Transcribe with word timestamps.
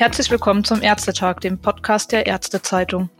Herzlich 0.00 0.30
willkommen 0.30 0.64
zum 0.64 0.80
Ärztetag, 0.80 1.40
dem 1.42 1.58
Podcast 1.58 2.10
der 2.10 2.24
Ärztezeitung. 2.24 3.10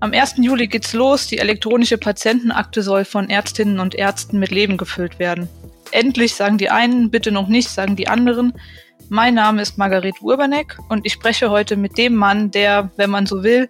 Am 0.00 0.14
1. 0.14 0.36
Juli 0.38 0.66
geht's 0.66 0.94
los. 0.94 1.26
Die 1.26 1.36
elektronische 1.36 1.98
Patientenakte 1.98 2.80
soll 2.80 3.04
von 3.04 3.28
Ärztinnen 3.28 3.80
und 3.80 3.94
Ärzten 3.94 4.38
mit 4.38 4.50
Leben 4.50 4.78
gefüllt 4.78 5.18
werden. 5.18 5.46
Endlich 5.90 6.34
sagen 6.34 6.56
die 6.56 6.70
einen, 6.70 7.10
bitte 7.10 7.32
noch 7.32 7.48
nicht, 7.48 7.68
sagen 7.68 7.96
die 7.96 8.08
anderen. 8.08 8.54
Mein 9.08 9.34
Name 9.34 9.62
ist 9.62 9.78
Margarete 9.78 10.20
Urbanek 10.20 10.78
und 10.88 11.06
ich 11.06 11.12
spreche 11.12 11.48
heute 11.48 11.76
mit 11.76 11.96
dem 11.96 12.16
Mann, 12.16 12.50
der, 12.50 12.90
wenn 12.96 13.08
man 13.08 13.26
so 13.26 13.44
will, 13.44 13.68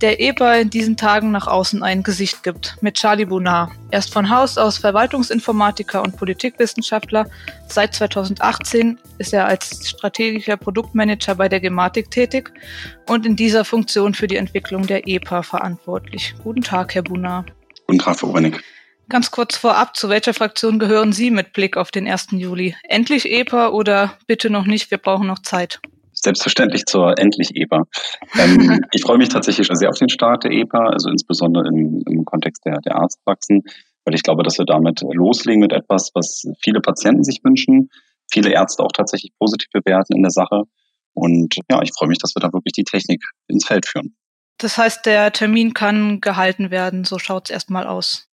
der 0.00 0.20
EPA 0.20 0.54
in 0.54 0.70
diesen 0.70 0.96
Tagen 0.96 1.32
nach 1.32 1.48
außen 1.48 1.82
ein 1.82 2.04
Gesicht 2.04 2.44
gibt, 2.44 2.76
mit 2.80 2.94
Charlie 2.94 3.24
Bonar. 3.24 3.72
Er 3.90 3.98
ist 3.98 4.12
von 4.12 4.30
Haus 4.30 4.56
aus 4.56 4.78
Verwaltungsinformatiker 4.78 6.00
und 6.00 6.16
Politikwissenschaftler. 6.16 7.26
Seit 7.66 7.94
2018 7.94 9.00
ist 9.18 9.32
er 9.32 9.46
als 9.46 9.88
strategischer 9.88 10.56
Produktmanager 10.56 11.34
bei 11.34 11.48
der 11.48 11.60
Gematik 11.60 12.12
tätig 12.12 12.52
und 13.08 13.26
in 13.26 13.34
dieser 13.34 13.64
Funktion 13.64 14.14
für 14.14 14.28
die 14.28 14.36
Entwicklung 14.36 14.86
der 14.86 15.08
EPA 15.08 15.42
verantwortlich. 15.42 16.34
Guten 16.44 16.62
Tag, 16.62 16.94
Herr 16.94 17.02
Bonar. 17.02 17.46
Guten 17.88 17.98
Tag, 17.98 18.20
Frau 18.20 18.28
Urbanek. 18.28 18.62
Ganz 19.08 19.30
kurz 19.30 19.56
vorab, 19.56 19.96
zu 19.96 20.10
welcher 20.10 20.34
Fraktion 20.34 20.78
gehören 20.78 21.12
Sie 21.12 21.30
mit 21.30 21.54
Blick 21.54 21.78
auf 21.78 21.90
den 21.90 22.06
1. 22.06 22.28
Juli? 22.32 22.76
Endlich 22.82 23.30
EPA 23.30 23.68
oder 23.68 24.18
bitte 24.26 24.50
noch 24.50 24.66
nicht, 24.66 24.90
wir 24.90 24.98
brauchen 24.98 25.26
noch 25.26 25.38
Zeit? 25.38 25.80
Selbstverständlich 26.12 26.84
zur 26.84 27.18
endlich 27.18 27.56
EPA. 27.56 27.84
Ähm, 28.38 28.84
ich 28.92 29.02
freue 29.02 29.16
mich 29.16 29.30
tatsächlich 29.30 29.66
schon 29.66 29.76
sehr 29.76 29.88
auf 29.88 29.98
den 29.98 30.10
Start 30.10 30.44
der 30.44 30.50
EPA, 30.50 30.90
also 30.90 31.08
insbesondere 31.08 31.68
im, 31.68 32.02
im 32.06 32.24
Kontext 32.26 32.66
der, 32.66 32.80
der 32.82 32.96
Arztpraxen, 32.96 33.62
weil 34.04 34.14
ich 34.14 34.22
glaube, 34.22 34.42
dass 34.42 34.58
wir 34.58 34.66
damit 34.66 35.00
loslegen 35.00 35.60
mit 35.60 35.72
etwas, 35.72 36.10
was 36.12 36.44
viele 36.62 36.80
Patienten 36.80 37.24
sich 37.24 37.40
wünschen, 37.42 37.88
viele 38.30 38.50
Ärzte 38.50 38.82
auch 38.82 38.92
tatsächlich 38.92 39.32
positiv 39.38 39.68
bewerten 39.72 40.16
in 40.16 40.22
der 40.22 40.32
Sache. 40.32 40.64
Und 41.14 41.56
ja, 41.70 41.80
ich 41.80 41.92
freue 41.96 42.08
mich, 42.08 42.18
dass 42.18 42.34
wir 42.36 42.40
da 42.40 42.52
wirklich 42.52 42.72
die 42.72 42.84
Technik 42.84 43.24
ins 43.46 43.66
Feld 43.66 43.86
führen. 43.86 44.14
Das 44.58 44.76
heißt, 44.76 45.06
der 45.06 45.32
Termin 45.32 45.72
kann 45.72 46.20
gehalten 46.20 46.70
werden, 46.70 47.04
so 47.04 47.18
schaut 47.18 47.48
es 47.48 47.54
erstmal 47.54 47.86
aus. 47.86 48.27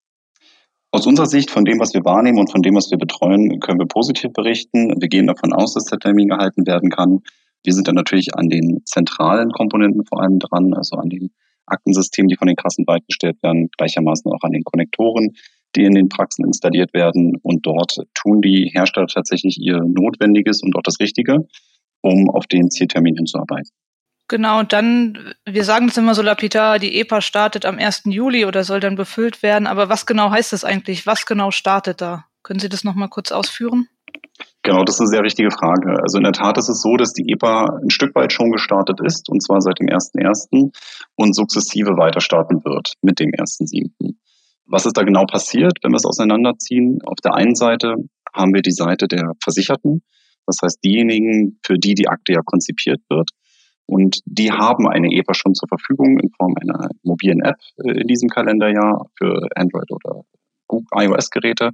Aus 0.94 1.08
unserer 1.08 1.26
Sicht, 1.26 1.50
von 1.50 1.64
dem, 1.64 1.80
was 1.80 1.92
wir 1.92 2.04
wahrnehmen 2.04 2.38
und 2.38 2.52
von 2.52 2.62
dem, 2.62 2.76
was 2.76 2.88
wir 2.88 2.98
betreuen, 2.98 3.58
können 3.58 3.80
wir 3.80 3.86
positiv 3.86 4.32
berichten. 4.32 4.94
Wir 5.00 5.08
gehen 5.08 5.26
davon 5.26 5.52
aus, 5.52 5.74
dass 5.74 5.86
der 5.86 5.98
Termin 5.98 6.28
gehalten 6.28 6.68
werden 6.68 6.88
kann. 6.88 7.18
Wir 7.64 7.72
sind 7.72 7.88
dann 7.88 7.96
natürlich 7.96 8.36
an 8.36 8.48
den 8.48 8.80
zentralen 8.84 9.50
Komponenten 9.50 10.04
vor 10.06 10.22
allem 10.22 10.38
dran, 10.38 10.72
also 10.72 10.94
an 10.94 11.08
den 11.08 11.32
Aktensystemen, 11.66 12.28
die 12.28 12.36
von 12.36 12.46
den 12.46 12.54
Kassen 12.54 12.84
bereitgestellt 12.84 13.42
werden, 13.42 13.70
gleichermaßen 13.76 14.30
auch 14.30 14.42
an 14.42 14.52
den 14.52 14.62
Konnektoren, 14.62 15.32
die 15.74 15.82
in 15.82 15.96
den 15.96 16.08
Praxen 16.08 16.44
installiert 16.44 16.94
werden. 16.94 17.38
Und 17.42 17.66
dort 17.66 17.98
tun 18.14 18.40
die 18.40 18.70
Hersteller 18.72 19.08
tatsächlich 19.08 19.58
ihr 19.60 19.80
Notwendiges 19.80 20.62
und 20.62 20.76
auch 20.76 20.82
das 20.84 21.00
Richtige, 21.00 21.48
um 22.02 22.30
auf 22.30 22.46
den 22.46 22.70
Zieltermin 22.70 23.16
hinzuarbeiten. 23.16 23.72
Genau, 24.28 24.62
dann, 24.62 25.34
wir 25.44 25.64
sagen 25.64 25.88
es 25.88 25.98
immer 25.98 26.14
so 26.14 26.22
lapidar, 26.22 26.78
die 26.78 26.98
EPA 26.98 27.20
startet 27.20 27.66
am 27.66 27.78
1. 27.78 28.04
Juli 28.06 28.46
oder 28.46 28.64
soll 28.64 28.80
dann 28.80 28.96
befüllt 28.96 29.42
werden. 29.42 29.66
Aber 29.66 29.88
was 29.90 30.06
genau 30.06 30.30
heißt 30.30 30.52
das 30.52 30.64
eigentlich? 30.64 31.06
Was 31.06 31.26
genau 31.26 31.50
startet 31.50 32.00
da? 32.00 32.24
Können 32.42 32.60
Sie 32.60 32.70
das 32.70 32.84
nochmal 32.84 33.08
kurz 33.08 33.32
ausführen? 33.32 33.88
Genau, 34.62 34.82
das 34.82 34.96
ist 34.96 35.00
eine 35.02 35.08
sehr 35.10 35.22
richtige 35.22 35.50
Frage. 35.50 36.00
Also 36.02 36.16
in 36.16 36.24
der 36.24 36.32
Tat 36.32 36.56
ist 36.56 36.70
es 36.70 36.80
so, 36.80 36.96
dass 36.96 37.12
die 37.12 37.30
EPA 37.30 37.80
ein 37.82 37.90
Stück 37.90 38.14
weit 38.14 38.32
schon 38.32 38.50
gestartet 38.50 38.98
ist, 39.04 39.28
und 39.28 39.42
zwar 39.42 39.60
seit 39.60 39.78
dem 39.78 39.88
1.1. 39.88 40.72
und 41.16 41.34
sukzessive 41.34 41.98
weiter 41.98 42.20
starten 42.20 42.64
wird 42.64 42.94
mit 43.02 43.20
dem 43.20 43.30
1.7. 43.30 44.14
Was 44.66 44.86
ist 44.86 44.96
da 44.96 45.02
genau 45.02 45.26
passiert, 45.26 45.78
wenn 45.82 45.92
wir 45.92 45.98
es 45.98 46.06
auseinanderziehen? 46.06 47.00
Auf 47.04 47.18
der 47.22 47.34
einen 47.34 47.54
Seite 47.54 47.96
haben 48.32 48.54
wir 48.54 48.62
die 48.62 48.72
Seite 48.72 49.06
der 49.06 49.32
Versicherten, 49.42 50.02
das 50.46 50.56
heißt 50.62 50.82
diejenigen, 50.82 51.58
für 51.62 51.78
die 51.78 51.94
die 51.94 52.08
Akte 52.08 52.32
ja 52.32 52.40
konzipiert 52.42 53.00
wird. 53.10 53.30
Und 53.86 54.20
die 54.24 54.50
haben 54.50 54.88
eine 54.88 55.08
EPA 55.12 55.34
schon 55.34 55.54
zur 55.54 55.68
Verfügung 55.68 56.18
in 56.18 56.30
Form 56.30 56.54
einer 56.60 56.88
mobilen 57.02 57.42
App 57.42 57.56
äh, 57.76 58.00
in 58.00 58.08
diesem 58.08 58.28
Kalenderjahr 58.28 59.10
für 59.16 59.48
Android 59.54 59.90
oder 59.90 60.24
iOS-Geräte. 60.96 61.70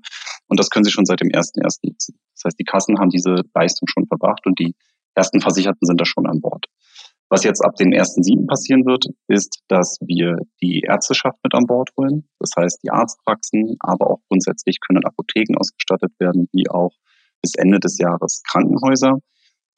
Und 0.49 0.59
das 0.59 0.71
können 0.71 0.85
sie 0.85 0.91
schon 0.91 1.07
seit 1.07 1.21
dem 1.21 1.29
1.1. 1.29 1.79
nutzen. 1.83 2.19
Das 2.35 2.45
heißt, 2.47 2.59
die 2.59 2.65
Kassen 2.65 2.99
haben 2.99 3.11
diese 3.11 3.43
Leistung 3.55 3.89
schon 3.89 4.07
verbracht 4.07 4.47
und 4.47 4.59
die 4.59 4.75
ersten 5.15 5.41
Versicherten 5.41 5.87
sind 5.87 6.01
da 6.01 6.05
schon 6.05 6.27
an 6.27 6.41
Bord. 6.41 6.67
Was 7.29 7.45
jetzt 7.45 7.65
ab 7.65 7.77
dem 7.77 7.91
1.7. 7.91 8.49
passieren 8.49 8.85
wird, 8.85 9.07
ist, 9.29 9.61
dass 9.69 9.99
wir 10.01 10.37
die 10.61 10.81
Ärzteschaft 10.81 11.39
mit 11.45 11.55
an 11.55 11.67
Bord 11.67 11.91
holen. 11.97 12.29
Das 12.41 12.51
heißt, 12.59 12.83
die 12.83 12.91
Arztpraxen, 12.91 13.77
aber 13.79 14.11
auch 14.11 14.21
grundsätzlich 14.29 14.81
können 14.81 15.05
Apotheken 15.05 15.57
ausgestattet 15.57 16.13
werden, 16.19 16.49
wie 16.53 16.69
auch 16.69 16.91
bis 17.41 17.55
Ende 17.55 17.79
des 17.79 17.99
Jahres 17.99 18.43
Krankenhäuser. 18.51 19.21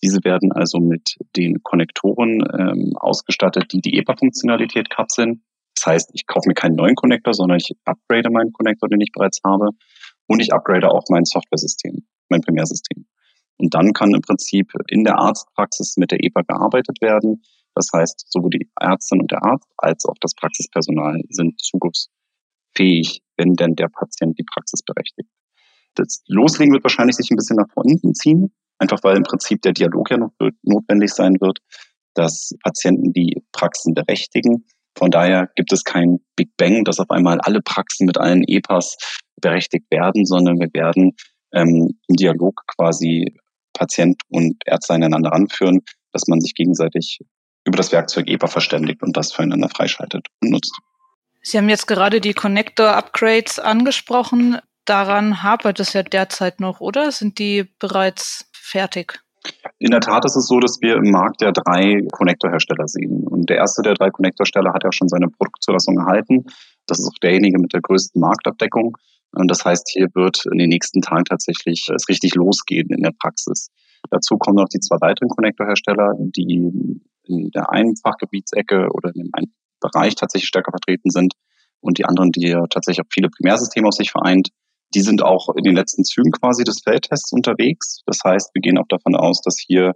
Diese 0.03 0.25
werden 0.25 0.53
also 0.53 0.81
mit 0.81 1.17
den 1.37 1.63
Konnektoren 1.63 2.43
ähm, 2.59 2.97
ausgestattet, 2.97 3.73
die 3.73 3.81
die 3.81 3.99
EPA-Funktionalität 3.99 4.91
kapseln. 4.91 5.45
Das 5.77 5.87
heißt, 5.87 6.11
ich 6.15 6.27
kaufe 6.27 6.49
mir 6.49 6.55
keinen 6.55 6.75
neuen 6.75 6.97
Connector, 6.97 7.35
sondern 7.35 7.59
ich 7.59 7.73
upgrade 7.85 8.31
meinen 8.31 8.53
Connector, 8.53 8.89
den 8.89 9.01
ich 9.01 9.13
bereits 9.13 9.41
habe. 9.45 9.71
Und 10.27 10.41
ich 10.41 10.53
upgrade 10.53 10.91
auch 10.91 11.05
mein 11.09 11.25
Software-System, 11.25 12.05
mein 12.29 12.41
Primärsystem. 12.41 13.07
Und 13.59 13.75
dann 13.75 13.93
kann 13.93 14.13
im 14.13 14.23
Prinzip 14.23 14.73
in 14.89 15.05
der 15.05 15.19
Arztpraxis 15.19 15.97
mit 15.97 16.11
der 16.11 16.25
EPA 16.25 16.43
gearbeitet 16.43 17.01
werden. 17.01 17.43
Das 17.75 17.89
heißt, 17.93 18.25
sowohl 18.29 18.51
die 18.51 18.71
Ärztin 18.81 19.21
und 19.21 19.31
der 19.31 19.45
Arzt 19.45 19.69
als 19.77 20.05
auch 20.05 20.17
das 20.21 20.35
Praxispersonal 20.35 21.21
sind 21.31 21.61
zugriffsfähig, 21.61 23.23
wenn 23.37 23.55
denn 23.55 23.77
der 23.77 23.89
Patient 23.89 24.39
die 24.39 24.45
Praxis 24.45 24.83
berechtigt. 24.83 25.29
Das 25.95 26.23
Loslegen 26.27 26.73
wird 26.73 26.85
wahrscheinlich 26.85 27.17
sich 27.17 27.31
ein 27.31 27.37
bisschen 27.37 27.57
nach 27.57 27.69
unten 27.75 28.15
ziehen, 28.15 28.53
einfach 28.83 28.99
weil 29.03 29.17
im 29.17 29.23
Prinzip 29.23 29.63
der 29.63 29.73
Dialog 29.73 30.11
ja 30.11 30.19
noch 30.19 30.33
notwendig 30.63 31.13
sein 31.13 31.41
wird, 31.41 31.61
dass 32.15 32.53
Patienten 32.63 33.13
die 33.13 33.43
Praxen 33.53 33.95
berechtigen. 33.95 34.67
Von 34.99 35.11
daher 35.11 35.49
gibt 35.57 35.73
es 35.73 35.85
kein 35.85 36.19
Big 36.37 36.51
Bang, 36.59 36.85
dass 36.85 37.01
auf 37.01 37.11
einmal 37.11 37.41
alle 37.41 37.63
Praxen 37.63 38.07
mit 38.07 38.19
allen 38.19 38.45
EPAs 38.47 38.97
berechtigt 39.41 39.87
werden, 39.91 40.27
sondern 40.27 40.59
wir 40.59 40.69
werden 40.75 41.13
ähm, 41.55 41.99
im 42.09 42.17
Dialog 42.17 42.63
quasi 42.77 43.35
Patient 43.73 44.21
und 44.29 44.57
Ärzte 44.67 44.95
einander 44.95 45.33
anführen, 45.33 45.81
dass 46.13 46.27
man 46.27 46.41
sich 46.41 46.55
gegenseitig 46.55 47.21
über 47.65 47.77
das 47.77 47.93
Werkzeug 47.93 48.29
EPA 48.29 48.49
verständigt 48.49 49.03
und 49.03 49.17
das 49.17 49.33
füreinander 49.33 49.71
freischaltet 49.71 50.27
und 50.43 50.51
nutzt. 50.51 50.79
Sie 51.43 51.57
haben 51.59 51.69
jetzt 51.69 51.87
gerade 51.87 52.21
die 52.21 52.35
Connector-Upgrades 52.35 53.59
angesprochen. 53.59 54.59
Daran 54.85 55.43
hapert 55.43 55.81
es 55.81 55.93
ja 55.93 56.03
derzeit 56.03 56.61
noch, 56.61 56.81
oder? 56.81 57.11
Sind 57.11 57.39
die 57.39 57.69
bereits 57.79 58.52
fertig? 58.63 59.21
In 59.79 59.91
der 59.91 60.01
Tat 60.01 60.25
ist 60.25 60.37
es 60.37 60.47
so, 60.47 60.61
dass 60.61 60.81
wir 60.81 60.97
im 60.97 61.11
Markt 61.11 61.43
ja 61.43 61.51
drei 61.51 62.07
Konnektorhersteller 62.13 62.87
sehen. 62.87 63.27
Und 63.27 63.51
der 63.51 63.57
erste 63.57 63.83
der 63.83 63.95
drei 63.95 64.11
Konnektorsteller 64.11 64.73
hat 64.73 64.85
ja 64.85 64.93
schon 64.93 65.09
seine 65.09 65.29
Produktzulassung 65.29 65.99
erhalten. 65.99 66.45
Das 66.87 67.01
ist 67.01 67.09
auch 67.09 67.19
derjenige 67.21 67.59
mit 67.59 67.73
der 67.73 67.81
größten 67.81 68.21
Marktabdeckung. 68.21 68.97
Und 69.35 69.51
das 69.51 69.65
heißt, 69.65 69.91
hier 69.93 70.09
wird 70.15 70.45
in 70.51 70.59
den 70.59 70.69
nächsten 70.69 71.01
Tagen 71.01 71.25
tatsächlich 71.25 71.89
es 71.93 72.09
richtig 72.09 72.35
losgehen 72.35 72.89
in 72.91 73.03
der 73.03 73.13
Praxis. 73.19 73.69
Dazu 74.11 74.37
kommen 74.37 74.57
noch 74.57 74.69
die 74.69 74.81
zwei 74.81 74.97
weiteren 75.01 75.29
Konnektorhersteller, 75.29 76.15
die 76.19 77.01
in 77.25 77.51
der 77.51 77.71
einen 77.71 77.97
Fachgebietsecke 77.97 78.89
oder 78.93 79.11
in 79.15 79.23
dem 79.23 79.31
einen 79.33 79.55
Bereich 79.81 80.15
tatsächlich 80.15 80.49
stärker 80.49 80.71
vertreten 80.71 81.11
sind 81.11 81.35
und 81.81 81.99
die 81.99 82.05
anderen, 82.05 82.31
die 82.31 82.49
ja 82.49 82.67
tatsächlich 82.69 83.05
auch 83.05 83.11
viele 83.13 83.29
Primärsysteme 83.29 83.89
auf 83.89 83.95
sich 83.95 84.11
vereint. 84.11 84.51
Die 84.95 85.01
sind 85.01 85.23
auch 85.23 85.49
in 85.57 85.65
den 85.65 85.75
letzten 85.75 86.05
Zügen 86.05 86.31
quasi 86.33 86.65
des 86.65 86.81
Feldtests 86.83 87.33
unterwegs. 87.33 88.03
Das 88.07 88.19
heißt, 88.25 88.51
wir 88.55 88.61
gehen 88.61 88.79
auch 88.79 88.89
davon 88.89 89.15
aus, 89.15 89.41
dass 89.41 89.57
hier 89.59 89.93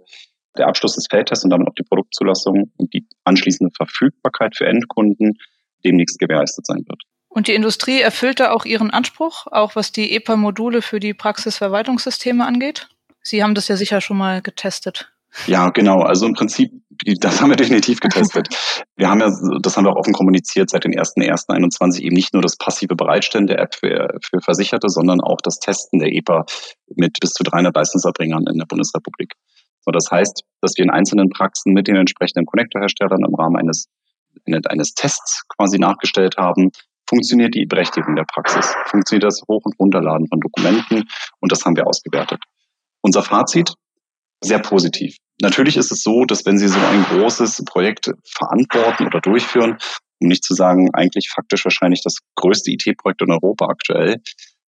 der 0.57 0.67
Abschluss 0.67 0.95
des 0.95 1.07
Feldtests 1.09 1.43
und 1.43 1.51
damit 1.51 1.67
auch 1.67 1.75
die 1.75 1.83
Produktzulassung 1.83 2.71
und 2.77 2.93
die 2.93 3.07
anschließende 3.23 3.71
Verfügbarkeit 3.75 4.55
für 4.55 4.65
Endkunden 4.65 5.37
demnächst 5.85 6.19
gewährleistet 6.19 6.65
sein 6.65 6.83
wird. 6.87 7.03
Und 7.29 7.47
die 7.47 7.53
Industrie 7.53 8.01
erfüllt 8.01 8.39
da 8.39 8.51
auch 8.51 8.65
ihren 8.65 8.89
Anspruch, 8.89 9.45
auch 9.47 9.75
was 9.75 9.91
die 9.91 10.15
EPA-Module 10.15 10.81
für 10.81 10.99
die 10.99 11.13
Praxisverwaltungssysteme 11.13 12.45
angeht? 12.45 12.89
Sie 13.21 13.43
haben 13.43 13.53
das 13.53 13.67
ja 13.67 13.75
sicher 13.75 14.01
schon 14.01 14.17
mal 14.17 14.41
getestet. 14.41 15.11
Ja, 15.45 15.69
genau. 15.69 16.01
Also 16.01 16.25
im 16.25 16.33
Prinzip, 16.33 16.71
das 17.19 17.41
haben 17.41 17.49
wir 17.49 17.57
definitiv 17.57 17.99
getestet. 17.99 18.47
Wir 18.95 19.09
haben 19.09 19.19
ja, 19.19 19.29
das 19.61 19.77
haben 19.77 19.85
wir 19.85 19.91
auch 19.91 19.99
offen 19.99 20.13
kommuniziert, 20.13 20.71
seit 20.71 20.83
den 20.83 20.93
1.1.21 20.93 22.01
eben 22.01 22.15
nicht 22.15 22.33
nur 22.33 22.41
das 22.41 22.57
passive 22.57 22.95
Bereitstellen 22.95 23.45
der 23.45 23.59
App 23.59 23.75
für, 23.75 24.17
für 24.27 24.41
Versicherte, 24.41 24.89
sondern 24.89 25.21
auch 25.21 25.37
das 25.43 25.59
Testen 25.59 25.99
der 25.99 26.11
EPA 26.11 26.45
mit 26.95 27.15
bis 27.21 27.33
zu 27.33 27.43
300 27.43 27.75
Leistungserbringern 27.75 28.45
in 28.51 28.57
der 28.57 28.65
Bundesrepublik. 28.65 29.33
So, 29.81 29.91
das 29.91 30.09
heißt, 30.09 30.43
dass 30.61 30.73
wir 30.77 30.83
in 30.83 30.89
einzelnen 30.89 31.29
Praxen 31.29 31.73
mit 31.73 31.87
den 31.87 31.95
entsprechenden 31.95 32.47
Connector-Herstellern 32.47 33.23
im 33.23 33.35
Rahmen 33.35 33.55
eines, 33.55 33.87
eines 34.45 34.93
Tests 34.95 35.43
quasi 35.55 35.77
nachgestellt 35.77 36.37
haben, 36.37 36.71
funktioniert 37.07 37.55
die 37.55 37.65
Berechtigung 37.65 38.15
der 38.15 38.25
Praxis, 38.25 38.73
funktioniert 38.87 39.23
das 39.23 39.41
Hoch- 39.47 39.63
und 39.63 39.79
Runterladen 39.79 40.27
von 40.27 40.39
Dokumenten 40.39 41.03
und 41.39 41.51
das 41.51 41.63
haben 41.63 41.75
wir 41.75 41.87
ausgewertet. 41.87 42.39
Unser 43.01 43.23
Fazit, 43.23 43.73
sehr 44.43 44.59
positiv. 44.59 45.17
Natürlich 45.41 45.77
ist 45.77 45.91
es 45.91 46.01
so, 46.01 46.25
dass 46.25 46.45
wenn 46.45 46.57
Sie 46.57 46.67
so 46.67 46.79
ein 46.79 47.03
großes 47.03 47.63
Projekt 47.65 48.11
verantworten 48.23 49.05
oder 49.05 49.21
durchführen, 49.21 49.77
um 50.19 50.27
nicht 50.27 50.43
zu 50.43 50.53
sagen, 50.53 50.89
eigentlich 50.93 51.29
faktisch 51.29 51.63
wahrscheinlich 51.65 52.01
das 52.03 52.17
größte 52.35 52.71
IT-Projekt 52.71 53.21
in 53.21 53.31
Europa 53.31 53.65
aktuell, 53.67 54.21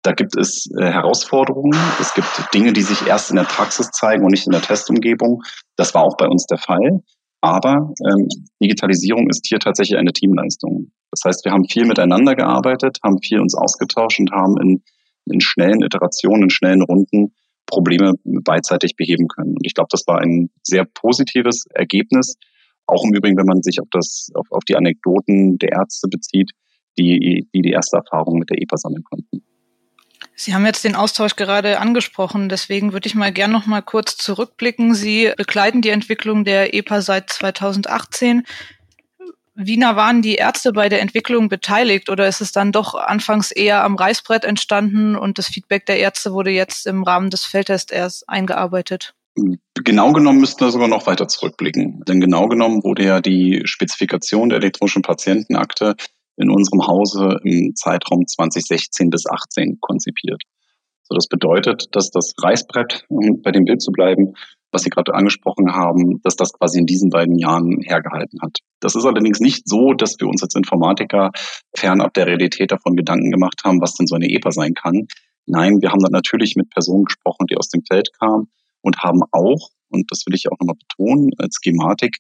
da 0.02 0.14
gibt 0.14 0.38
es 0.38 0.70
äh, 0.78 0.92
Herausforderungen. 0.92 1.78
Es 2.00 2.14
gibt 2.14 2.28
Dinge, 2.54 2.72
die 2.72 2.82
sich 2.82 3.06
erst 3.06 3.30
in 3.30 3.36
der 3.36 3.44
Praxis 3.44 3.92
zeigen 3.92 4.24
und 4.24 4.32
nicht 4.32 4.46
in 4.46 4.54
der 4.54 4.62
Testumgebung. 4.62 5.44
Das 5.76 5.94
war 5.94 6.04
auch 6.04 6.16
bei 6.18 6.28
uns 6.28 6.46
der 6.46 6.58
Fall. 6.58 7.04
Aber 7.42 7.94
ähm, 8.06 8.28
Digitalisierung 8.62 9.30
ist 9.30 9.46
hier 9.48 9.60
tatsächlich 9.60 9.98
eine 9.98 10.12
Teamleistung. 10.12 10.92
Das 11.12 11.22
heißt, 11.26 11.46
wir 11.46 11.52
haben 11.52 11.68
viel 11.68 11.86
miteinander 11.86 12.36
gearbeitet, 12.36 13.00
haben 13.04 13.22
viel 13.22 13.40
uns 13.40 13.56
ausgetauscht 13.56 14.20
und 14.20 14.32
haben 14.32 14.58
in, 14.62 14.84
in 15.26 15.42
schnellen 15.42 15.82
Iterationen, 15.82 16.44
in 16.44 16.50
schnellen 16.50 16.82
Runden 16.82 17.34
Probleme 17.70 18.14
beidseitig 18.24 18.96
beheben 18.96 19.28
können. 19.28 19.54
Und 19.54 19.66
ich 19.66 19.74
glaube, 19.74 19.90
das 19.92 20.04
war 20.08 20.20
ein 20.20 20.50
sehr 20.64 20.86
positives 20.86 21.66
Ergebnis. 21.74 22.36
Auch 22.88 23.04
im 23.04 23.14
Übrigen, 23.14 23.38
wenn 23.38 23.46
man 23.46 23.62
sich 23.62 23.80
auf, 23.80 23.88
das, 23.92 24.30
auf, 24.34 24.48
auf 24.52 24.64
die 24.64 24.76
Anekdoten 24.76 25.58
der 25.60 25.74
Ärzte 25.74 26.08
bezieht, 26.08 26.52
die, 26.98 27.48
die 27.54 27.62
die 27.62 27.72
erste 27.72 27.98
Erfahrung 27.98 28.40
mit 28.40 28.50
der 28.50 28.62
EPA 28.62 28.78
sammeln 28.78 29.04
konnten. 29.04 29.44
Sie 30.36 30.54
haben 30.54 30.66
jetzt 30.66 30.86
den 30.86 30.96
Austausch 30.96 31.36
gerade 31.36 31.80
angesprochen, 31.80 32.48
deswegen 32.48 32.94
würde 32.94 33.08
ich 33.08 33.16
mal 33.16 33.32
gern 33.32 33.52
noch 33.52 33.66
mal 33.66 33.82
kurz 33.82 34.16
zurückblicken. 34.16 34.94
Sie 34.96 35.32
begleiten 35.36 35.82
die 35.82 35.90
Entwicklung 35.90 36.46
der 36.46 36.74
EPA 36.74 37.02
seit 37.02 37.30
2018. 37.30 38.44
Wie 39.62 39.76
nah 39.76 39.98
waren 39.98 40.22
die 40.22 40.36
Ärzte 40.36 40.72
bei 40.72 40.88
der 40.88 41.02
Entwicklung 41.02 41.50
beteiligt 41.50 42.10
oder 42.10 42.30
ist 42.30 42.40
es 42.40 42.54
dann 42.54 42.72
doch 42.72 42.96
anfangs 42.96 43.52
eher 43.52 43.84
am 43.84 43.98
Reißbrett 43.98 44.46
entstanden 44.46 45.18
und 45.18 45.38
das 45.38 45.48
Feedback 45.48 45.86
der 45.86 46.00
Ärzte 46.00 46.32
wurde 46.32 46.50
jetzt 46.50 46.88
im 46.88 47.04
Rahmen 47.04 47.30
des 47.30 47.44
Feldtests 47.44 47.92
erst 47.92 48.30
eingearbeitet? 48.30 49.16
Genau 49.74 50.14
genommen 50.14 50.40
müssten 50.40 50.64
wir 50.64 50.72
sogar 50.72 50.88
noch 50.88 51.08
weiter 51.08 51.28
zurückblicken. 51.28 52.06
Denn 52.08 52.22
genau 52.22 52.48
genommen 52.48 52.86
wurde 52.86 53.04
ja 53.04 53.20
die 53.20 53.62
Spezifikation 53.66 54.48
der 54.48 54.60
elektronischen 54.60 55.02
Patientenakte 55.02 55.96
in 56.38 56.50
unserem 56.50 56.88
Hause 56.88 57.42
im 57.44 57.76
Zeitraum 57.76 58.26
2016 58.26 59.10
bis 59.10 59.26
18 59.30 59.80
konzipiert. 59.82 60.42
So, 61.10 61.16
das 61.16 61.28
bedeutet, 61.28 61.88
dass 61.94 62.12
das 62.12 62.34
Reißbrett, 62.38 63.06
um 63.10 63.42
bei 63.42 63.52
dem 63.52 63.66
Bild 63.66 63.82
zu 63.82 63.92
bleiben, 63.92 64.34
was 64.72 64.84
Sie 64.84 64.92
gerade 64.92 65.16
angesprochen 65.16 65.74
haben, 65.74 66.22
dass 66.22 66.36
das 66.36 66.54
quasi 66.54 66.78
in 66.78 66.86
diesen 66.86 67.10
beiden 67.10 67.40
Jahren 67.40 67.80
hergehalten 67.82 68.40
hat. 68.44 68.60
Das 68.80 68.96
ist 68.96 69.06
allerdings 69.06 69.40
nicht 69.40 69.68
so, 69.68 69.94
dass 69.94 70.16
wir 70.20 70.28
uns 70.28 70.44
als 70.44 70.54
Informatiker 70.54 71.32
fernab 71.76 72.14
der 72.14 72.28
Realität 72.28 72.72
davon 72.72 72.96
Gedanken 72.96 73.32
gemacht 73.32 73.62
haben, 73.64 73.82
was 73.82 73.96
denn 73.96 74.06
so 74.06 74.16
eine 74.16 74.30
EPA 74.30 74.52
sein 74.52 74.76
kann. 74.76 75.08
Nein, 75.48 75.82
wir 75.82 75.90
haben 75.92 76.04
dann 76.04 76.12
natürlich 76.12 76.56
mit 76.56 76.70
Personen 76.70 77.06
gesprochen, 77.06 77.48
die 77.50 77.58
aus 77.58 77.70
dem 77.70 77.82
Feld 77.84 78.10
kamen 78.20 78.52
und 78.82 79.00
haben 79.00 79.22
auch, 79.32 79.70
und 79.90 80.12
das 80.12 80.24
will 80.28 80.36
ich 80.36 80.52
auch 80.52 80.60
nochmal 80.60 80.76
betonen, 80.76 81.32
als 81.40 81.58
Schematik 81.64 82.18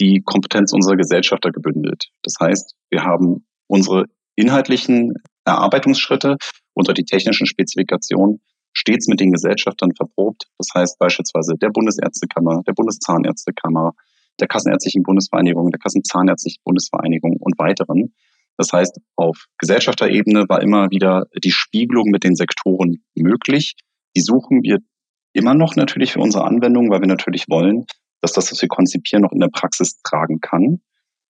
die 0.00 0.22
Kompetenz 0.24 0.72
unserer 0.72 0.96
Gesellschafter 0.96 1.52
gebündelt. 1.52 2.06
Das 2.22 2.34
heißt, 2.40 2.74
wir 2.90 3.04
haben 3.04 3.46
unsere 3.68 4.06
inhaltlichen 4.34 5.14
Erarbeitungsschritte 5.44 6.36
unter 6.74 6.92
die 6.92 7.04
technischen 7.04 7.46
Spezifikationen 7.46 8.40
stets 8.72 9.06
mit 9.06 9.20
den 9.20 9.32
Gesellschaftern 9.32 9.94
verprobt. 9.96 10.48
Das 10.58 10.68
heißt 10.74 10.98
beispielsweise 10.98 11.54
der 11.56 11.70
Bundesärztekammer, 11.70 12.62
der 12.66 12.72
Bundeszahnärztekammer, 12.72 13.92
der 14.40 14.48
Kassenärztlichen 14.48 15.04
Bundesvereinigung, 15.04 15.70
der 15.70 15.78
Kassenzahnärztlichen 15.78 16.60
Bundesvereinigung 16.64 17.36
und 17.38 17.58
weiteren. 17.58 18.12
Das 18.56 18.72
heißt, 18.72 19.00
auf 19.16 19.46
Gesellschafterebene 19.58 20.46
war 20.48 20.62
immer 20.62 20.90
wieder 20.90 21.26
die 21.42 21.50
Spiegelung 21.50 22.10
mit 22.10 22.24
den 22.24 22.36
Sektoren 22.36 23.02
möglich. 23.14 23.74
Die 24.16 24.20
suchen 24.20 24.62
wir 24.62 24.78
immer 25.32 25.54
noch 25.54 25.76
natürlich 25.76 26.12
für 26.12 26.20
unsere 26.20 26.44
Anwendung, 26.44 26.90
weil 26.90 27.00
wir 27.00 27.08
natürlich 27.08 27.46
wollen, 27.48 27.86
dass 28.20 28.32
das, 28.32 28.50
was 28.50 28.62
wir 28.62 28.68
konzipieren, 28.68 29.22
noch 29.22 29.32
in 29.32 29.40
der 29.40 29.48
Praxis 29.48 30.00
tragen 30.02 30.40
kann. 30.40 30.80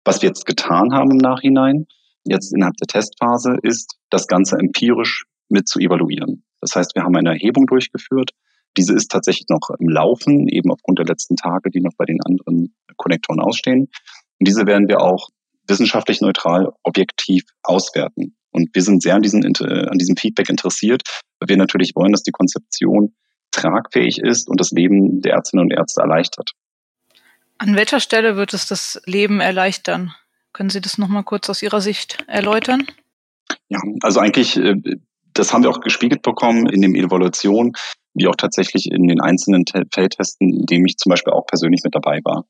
Was 0.05 0.23
wir 0.23 0.29
jetzt 0.29 0.47
getan 0.47 0.93
haben 0.93 1.11
im 1.11 1.17
Nachhinein, 1.17 1.87
jetzt 2.31 2.53
innerhalb 2.53 2.77
der 2.77 2.87
Testphase, 2.87 3.57
ist, 3.63 3.97
das 4.11 4.27
Ganze 4.27 4.57
empirisch 4.57 5.25
mit 5.49 5.69
zu 5.69 5.79
evaluieren. 5.79 6.45
Das 6.61 6.75
heißt, 6.75 6.95
wir 6.95 7.03
haben 7.03 7.17
eine 7.17 7.31
Erhebung 7.31 7.67
durchgeführt. 7.67 8.31
Diese 8.77 8.95
ist 8.95 9.11
tatsächlich 9.11 9.47
noch 9.49 9.71
im 9.79 9.89
Laufen, 9.89 10.49
eben 10.49 10.71
aufgrund 10.71 10.99
der 10.99 11.07
letzten 11.07 11.37
Tage, 11.37 11.71
die 11.71 11.81
noch 11.81 11.95
bei 11.97 12.05
den 12.05 12.21
anderen 12.23 12.75
Konnektoren 12.97 13.41
ausstehen. 13.41 13.89
Und 14.39 14.49
diese 14.49 14.67
werden 14.67 14.89
wir 14.89 15.01
auch 15.01 15.29
wissenschaftlich 15.67 16.21
neutral, 16.21 16.73
objektiv 16.83 17.45
auswerten. 17.63 18.37
Und 18.51 18.75
wir 18.75 18.83
sind 18.83 19.03
sehr 19.03 19.15
an, 19.15 19.23
diesen, 19.23 19.45
an 19.45 19.99
diesem 19.99 20.17
Feedback 20.17 20.49
interessiert, 20.49 21.03
weil 21.39 21.49
wir 21.49 21.57
natürlich 21.57 21.93
wollen, 21.95 22.13
dass 22.13 22.23
die 22.23 22.33
Konzeption 22.33 23.15
tragfähig 23.51 24.19
ist 24.19 24.49
und 24.49 24.61
das 24.61 24.71
Leben 24.71 25.21
der 25.21 25.35
Ärztinnen 25.35 25.65
und 25.65 25.73
Ärzte 25.73 26.01
erleichtert. 26.01 26.53
An 27.59 27.75
welcher 27.75 28.01
Stelle 28.01 28.37
wird 28.37 28.55
es 28.55 28.67
das 28.67 29.01
Leben 29.05 29.41
erleichtern? 29.41 30.15
Können 30.53 30.71
Sie 30.71 30.81
das 30.81 30.99
nochmal 30.99 31.25
kurz 31.25 31.49
aus 31.51 31.63
Ihrer 31.63 31.81
Sicht 31.81 32.25
erläutern? 32.27 32.87
Ja, 33.69 33.81
also 34.03 34.21
eigentlich, 34.21 34.57
äh, 34.57 34.77
das 35.35 35.53
haben 35.53 35.63
wir 35.63 35.71
auch 35.71 35.81
gespiegelt 35.81 36.23
bekommen 36.23 36.69
in 36.69 36.83
den 36.83 36.95
Evaluationen, 36.95 37.73
wie 38.15 38.27
auch 38.27 38.37
tatsächlich 38.37 38.91
in 38.91 39.07
den 39.07 39.21
einzelnen 39.21 39.65
Feldtesten, 39.93 40.53
in 40.53 40.67
dem 40.67 40.87
ich 40.87 40.97
zum 40.97 41.11
Beispiel 41.11 41.33
auch 41.33 41.47
persönlich 41.47 41.83
mit 41.85 41.95
dabei 41.95 42.21
war. 42.25 42.45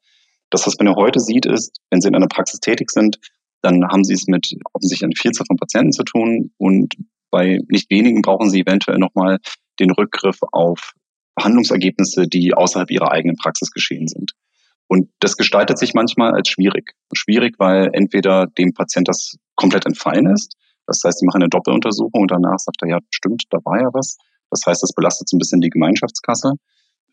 Das, 0.51 0.67
was 0.67 0.77
man 0.79 0.87
ja 0.87 0.95
heute 0.95 1.21
sieht, 1.21 1.45
ist, 1.45 1.79
wenn 1.91 2.01
Sie 2.01 2.09
in 2.09 2.15
einer 2.15 2.29
Praxis 2.29 2.61
tätig 2.61 2.91
sind, 2.91 3.19
dann 3.61 3.87
haben 3.89 4.05
Sie 4.05 4.15
es 4.15 4.27
mit 4.27 4.55
offensichtlich 4.73 5.05
einer 5.05 5.21
Vielzahl 5.21 5.47
von 5.47 5.57
Patienten 5.57 5.93
zu 5.93 6.05
tun 6.05 6.53
und 6.57 6.95
bei 7.31 7.61
nicht 7.69 7.91
wenigen 7.91 8.23
brauchen 8.23 8.49
Sie 8.49 8.61
eventuell 8.61 8.99
nochmal 8.99 9.39
den 9.79 9.91
Rückgriff 9.91 10.39
auf 10.53 10.93
Behandlungsergebnisse, 11.37 12.27
die 12.27 12.55
außerhalb 12.55 12.91
Ihrer 12.91 13.13
eigenen 13.13 13.37
Praxis 13.37 13.71
geschehen 13.71 14.09
sind. 14.09 14.33
Und 14.89 15.11
das 15.21 15.37
gestaltet 15.37 15.79
sich 15.79 15.95
manchmal 15.95 16.33
als 16.35 16.49
schwierig. 16.49 16.95
Schwierig, 17.13 17.55
weil 17.59 17.91
entweder 17.93 18.47
dem 18.47 18.73
Patient 18.73 19.07
das 19.07 19.37
komplett 19.55 19.87
entfallen 19.87 20.27
ist. 20.27 20.55
Das 20.87 21.03
heißt, 21.05 21.19
sie 21.19 21.27
machen 21.27 21.43
eine 21.43 21.51
Doppeluntersuchung 21.51 22.23
und 22.23 22.31
danach 22.31 22.59
sagt 22.59 22.79
er, 22.81 22.89
ja, 22.89 22.99
stimmt, 23.11 23.45
da 23.51 23.59
war 23.65 23.79
ja 23.79 23.89
was. 23.93 24.17
Das 24.51 24.63
heißt, 24.67 24.83
das 24.83 24.93
belastet 24.95 25.29
so 25.29 25.37
ein 25.37 25.39
bisschen 25.39 25.61
die 25.61 25.69
Gemeinschaftskasse. 25.69 26.55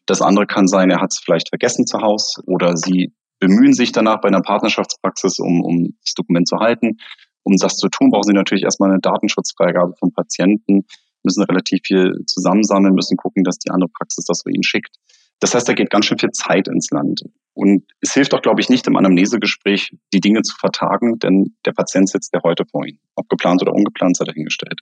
Das 0.06 0.22
andere 0.22 0.46
kann 0.46 0.68
sein, 0.68 0.90
er 0.90 1.02
hat 1.02 1.12
es 1.12 1.20
vielleicht 1.20 1.50
vergessen 1.50 1.86
zu 1.86 2.00
Hause 2.00 2.42
oder 2.46 2.78
sie 2.78 3.14
bemühen 3.40 3.74
sich 3.74 3.92
danach 3.92 4.22
bei 4.22 4.30
einer 4.30 4.42
Partnerschaftspraxis, 4.42 5.40
um, 5.40 5.62
um 5.62 5.96
das 6.02 6.14
Dokument 6.14 6.48
zu 6.48 6.58
halten. 6.58 6.98
Um 7.44 7.58
das 7.58 7.76
zu 7.76 7.90
tun, 7.90 8.10
brauchen 8.10 8.24
sie 8.24 8.34
natürlich 8.34 8.64
erstmal 8.64 8.90
eine 8.90 9.02
Datenschutzfreigabe 9.02 9.94
vom 10.00 10.14
Patienten, 10.14 10.86
müssen 11.24 11.44
relativ 11.44 11.82
viel 11.86 12.24
zusammensammeln, 12.26 12.94
müssen 12.94 13.18
gucken, 13.18 13.44
dass 13.44 13.58
die 13.58 13.72
andere 13.72 13.90
Praxis 13.90 14.26
das 14.26 14.44
für 14.44 14.52
ihn 14.52 14.64
schickt. 14.64 14.96
Das 15.40 15.54
heißt, 15.54 15.68
da 15.68 15.74
geht 15.74 15.90
ganz 15.90 16.06
schön 16.06 16.18
viel 16.18 16.32
Zeit 16.32 16.68
ins 16.68 16.90
Land. 16.92 17.22
Und 17.54 17.84
es 18.02 18.14
hilft 18.14 18.34
auch, 18.34 18.42
glaube 18.42 18.62
ich, 18.62 18.70
nicht 18.70 18.88
im 18.88 18.96
Anamnesegespräch, 18.96 19.92
die 20.14 20.20
Dinge 20.20 20.42
zu 20.42 20.56
vertagen, 20.58 21.20
denn 21.20 21.56
der 21.66 21.72
Patient 21.72 22.10
sitzt 22.10 22.34
ja 22.34 22.42
heute 22.44 22.66
vor 22.66 22.86
Ihnen. 22.86 23.00
Ob 23.16 23.30
geplant 23.30 23.62
oder 23.62 23.74
ungeplant, 23.74 24.18
sei 24.18 24.26
dahingestellt. 24.26 24.82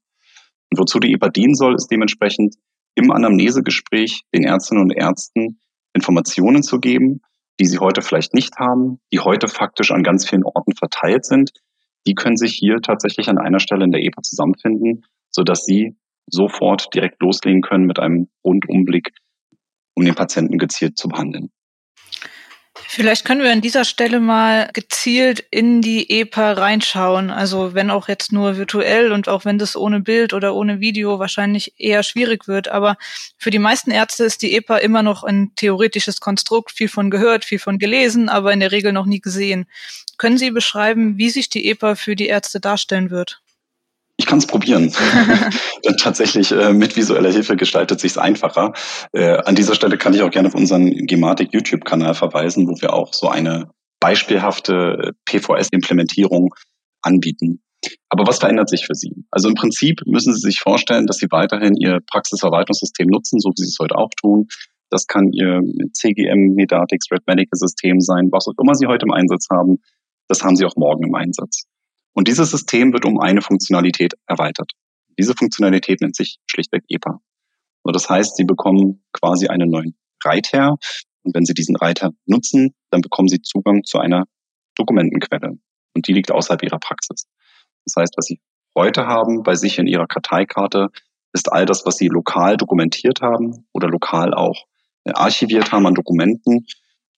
Und 0.71 0.79
wozu 0.79 0.99
die 0.99 1.13
EPA 1.13 1.29
dienen 1.29 1.55
soll, 1.55 1.75
ist 1.75 1.87
dementsprechend 1.91 2.55
im 2.95 3.11
Anamnesegespräch 3.11 4.23
den 4.33 4.43
Ärztinnen 4.43 4.83
und 4.83 4.91
Ärzten 4.91 5.59
Informationen 5.93 6.63
zu 6.63 6.79
geben, 6.79 7.21
die 7.59 7.65
sie 7.65 7.77
heute 7.77 8.01
vielleicht 8.01 8.33
nicht 8.33 8.57
haben, 8.57 8.99
die 9.11 9.19
heute 9.19 9.47
faktisch 9.47 9.91
an 9.91 10.03
ganz 10.03 10.27
vielen 10.27 10.43
Orten 10.43 10.75
verteilt 10.75 11.25
sind. 11.25 11.51
Die 12.07 12.15
können 12.15 12.37
sich 12.37 12.53
hier 12.53 12.81
tatsächlich 12.81 13.29
an 13.29 13.37
einer 13.37 13.59
Stelle 13.59 13.85
in 13.85 13.91
der 13.91 14.01
EPA 14.01 14.21
zusammenfinden, 14.23 15.05
sodass 15.29 15.65
sie 15.65 15.95
sofort 16.27 16.93
direkt 16.93 17.21
loslegen 17.21 17.61
können 17.61 17.85
mit 17.85 17.99
einem 17.99 18.29
Rundumblick 18.43 19.11
um 19.93 20.05
den 20.05 20.15
Patienten 20.15 20.57
gezielt 20.57 20.97
zu 20.97 21.07
behandeln. 21.07 21.51
Vielleicht 22.75 23.25
können 23.25 23.41
wir 23.41 23.51
an 23.51 23.61
dieser 23.61 23.85
Stelle 23.85 24.19
mal 24.19 24.69
gezielt 24.73 25.43
in 25.51 25.81
die 25.81 26.09
EPA 26.09 26.53
reinschauen. 26.53 27.29
Also 27.29 27.73
wenn 27.73 27.91
auch 27.91 28.07
jetzt 28.07 28.31
nur 28.31 28.57
virtuell 28.57 29.11
und 29.11 29.27
auch 29.27 29.45
wenn 29.45 29.57
das 29.57 29.75
ohne 29.75 29.99
Bild 29.99 30.33
oder 30.33 30.55
ohne 30.55 30.79
Video 30.79 31.19
wahrscheinlich 31.19 31.73
eher 31.77 32.03
schwierig 32.03 32.47
wird. 32.47 32.67
Aber 32.67 32.97
für 33.37 33.51
die 33.51 33.59
meisten 33.59 33.91
Ärzte 33.91 34.23
ist 34.25 34.41
die 34.41 34.55
EPA 34.55 34.77
immer 34.77 35.03
noch 35.03 35.23
ein 35.23 35.53
theoretisches 35.55 36.19
Konstrukt, 36.19 36.71
viel 36.71 36.89
von 36.89 37.11
gehört, 37.11 37.45
viel 37.45 37.59
von 37.59 37.77
gelesen, 37.77 38.27
aber 38.27 38.53
in 38.53 38.59
der 38.59 38.71
Regel 38.71 38.91
noch 38.91 39.05
nie 39.05 39.21
gesehen. 39.21 39.65
Können 40.17 40.37
Sie 40.37 40.51
beschreiben, 40.51 41.17
wie 41.17 41.29
sich 41.29 41.49
die 41.49 41.69
EPA 41.69 41.95
für 41.95 42.15
die 42.15 42.27
Ärzte 42.27 42.59
darstellen 42.59 43.11
wird? 43.11 43.42
Ich 44.17 44.25
kann 44.25 44.37
es 44.37 44.45
probieren. 44.45 44.93
Denn 45.85 45.97
tatsächlich 45.97 46.51
äh, 46.51 46.73
mit 46.73 46.95
visueller 46.95 47.31
Hilfe 47.31 47.55
gestaltet 47.55 47.99
sich 47.99 48.17
einfacher. 48.17 48.73
Äh, 49.11 49.37
an 49.37 49.55
dieser 49.55 49.75
Stelle 49.75 49.97
kann 49.97 50.13
ich 50.13 50.21
auch 50.21 50.29
gerne 50.29 50.47
auf 50.47 50.55
unseren 50.55 50.91
Gematik 51.07 51.49
YouTube-Kanal 51.51 52.13
verweisen, 52.13 52.67
wo 52.67 52.79
wir 52.79 52.93
auch 52.93 53.13
so 53.13 53.27
eine 53.27 53.69
beispielhafte 53.99 55.13
PVS-Implementierung 55.25 56.53
anbieten. 57.01 57.61
Aber 58.09 58.27
was 58.27 58.39
verändert 58.39 58.69
sich 58.69 58.85
für 58.85 58.95
Sie? 58.95 59.25
Also 59.31 59.49
im 59.49 59.55
Prinzip 59.55 60.01
müssen 60.05 60.33
Sie 60.33 60.41
sich 60.41 60.59
vorstellen, 60.59 61.07
dass 61.07 61.17
Sie 61.17 61.27
weiterhin 61.31 61.75
Ihr 61.75 61.99
Praxisverwaltungssystem 62.11 63.07
nutzen, 63.07 63.39
so 63.39 63.49
wie 63.49 63.63
Sie 63.63 63.69
es 63.69 63.77
heute 63.79 63.97
auch 63.97 64.11
tun. 64.15 64.47
Das 64.89 65.07
kann 65.07 65.31
Ihr 65.31 65.61
CGM, 65.91 66.53
Medatix, 66.53 67.07
Red 67.11 67.25
Medical 67.27 67.57
System 67.57 67.99
sein, 67.99 68.29
was 68.31 68.47
auch 68.47 68.61
immer 68.61 68.75
Sie 68.75 68.87
heute 68.87 69.05
im 69.05 69.11
Einsatz 69.11 69.47
haben. 69.49 69.79
Das 70.27 70.43
haben 70.43 70.55
Sie 70.55 70.65
auch 70.65 70.75
morgen 70.75 71.07
im 71.07 71.15
Einsatz. 71.15 71.63
Und 72.13 72.27
dieses 72.27 72.51
System 72.51 72.93
wird 72.93 73.05
um 73.05 73.19
eine 73.19 73.41
Funktionalität 73.41 74.13
erweitert. 74.27 74.71
Diese 75.17 75.33
Funktionalität 75.33 76.01
nennt 76.01 76.15
sich 76.15 76.37
schlichtweg 76.45 76.83
EPA. 76.87 77.19
So, 77.83 77.91
das 77.91 78.09
heißt, 78.09 78.35
Sie 78.37 78.45
bekommen 78.45 79.03
quasi 79.11 79.47
einen 79.47 79.69
neuen 79.69 79.95
Reiter. 80.23 80.77
Und 81.23 81.35
wenn 81.35 81.45
Sie 81.45 81.53
diesen 81.53 81.75
Reiter 81.75 82.11
nutzen, 82.25 82.73
dann 82.91 83.01
bekommen 83.01 83.27
Sie 83.27 83.41
Zugang 83.41 83.83
zu 83.83 83.99
einer 83.99 84.25
Dokumentenquelle. 84.75 85.57
Und 85.95 86.07
die 86.07 86.13
liegt 86.13 86.31
außerhalb 86.31 86.63
Ihrer 86.63 86.79
Praxis. 86.79 87.25
Das 87.85 87.95
heißt, 87.97 88.13
was 88.17 88.25
Sie 88.25 88.39
heute 88.75 89.05
haben 89.05 89.43
bei 89.43 89.55
sich 89.55 89.77
in 89.77 89.87
Ihrer 89.87 90.07
Karteikarte, 90.07 90.89
ist 91.33 91.51
all 91.51 91.65
das, 91.65 91.85
was 91.85 91.97
Sie 91.97 92.07
lokal 92.07 92.57
dokumentiert 92.57 93.21
haben 93.21 93.65
oder 93.73 93.87
lokal 93.87 94.33
auch 94.33 94.65
äh, 95.03 95.11
archiviert 95.11 95.71
haben 95.71 95.85
an 95.87 95.95
Dokumenten. 95.95 96.65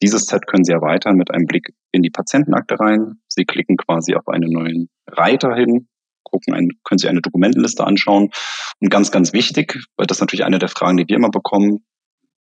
Dieses 0.02 0.26
Set 0.26 0.46
können 0.48 0.64
Sie 0.64 0.74
erweitern 0.74 1.16
mit 1.16 1.32
einem 1.32 1.46
Blick 1.46 1.74
in 1.92 2.02
die 2.02 2.10
Patientenakte 2.10 2.80
rein. 2.80 3.22
Sie 3.28 3.46
klicken 3.46 3.78
quasi 3.78 4.16
auf 4.16 4.28
einen 4.28 4.52
neuen 4.52 4.90
Reiter 5.08 5.56
hin, 5.56 5.88
gucken, 6.24 6.54
ein, 6.54 6.70
können 6.84 6.98
Sie 6.98 7.08
eine 7.08 7.22
Dokumentenliste 7.22 7.86
anschauen. 7.86 8.30
Und 8.80 8.90
ganz, 8.90 9.12
ganz 9.12 9.34
wichtig, 9.34 9.80
weil 9.96 10.06
das 10.08 10.18
ist 10.18 10.22
natürlich 10.22 10.46
eine 10.46 10.60
der 10.60 10.70
Fragen, 10.70 10.98
die 10.98 11.08
wir 11.08 11.16
immer 11.16 11.32
bekommen, 11.32 11.86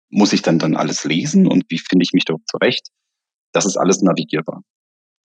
muss 0.09 0.33
ich 0.33 0.41
dann 0.41 0.59
dann 0.59 0.75
alles 0.75 1.03
lesen 1.03 1.47
und 1.47 1.65
wie 1.69 1.79
finde 1.79 2.03
ich 2.03 2.13
mich 2.13 2.25
dort 2.25 2.41
zurecht? 2.47 2.89
Das 3.51 3.65
ist 3.65 3.77
alles 3.77 4.01
navigierbar. 4.01 4.61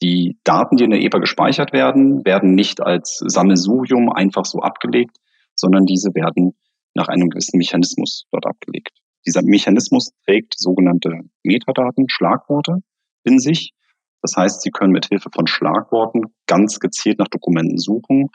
Die 0.02 0.38
Daten, 0.42 0.76
die 0.76 0.84
in 0.84 0.90
der 0.90 1.00
EPA 1.00 1.18
gespeichert 1.18 1.72
werden, 1.72 2.24
werden 2.24 2.54
nicht 2.54 2.80
als 2.80 3.22
Sammelsurium 3.24 4.10
einfach 4.10 4.44
so 4.44 4.58
abgelegt, 4.58 5.16
sondern 5.54 5.86
diese 5.86 6.14
werden 6.14 6.58
nach 6.94 7.08
einem 7.08 7.30
gewissen 7.30 7.58
Mechanismus 7.58 8.26
dort 8.32 8.46
abgelegt. 8.46 9.01
Dieser 9.26 9.42
Mechanismus 9.42 10.10
trägt 10.24 10.58
sogenannte 10.58 11.20
Metadaten, 11.42 12.08
Schlagworte 12.08 12.78
in 13.24 13.38
sich. 13.38 13.72
Das 14.20 14.36
heißt, 14.36 14.62
Sie 14.62 14.70
können 14.70 14.92
mit 14.92 15.06
Hilfe 15.06 15.30
von 15.34 15.46
Schlagworten 15.46 16.22
ganz 16.46 16.80
gezielt 16.80 17.18
nach 17.18 17.28
Dokumenten 17.28 17.78
suchen. 17.78 18.28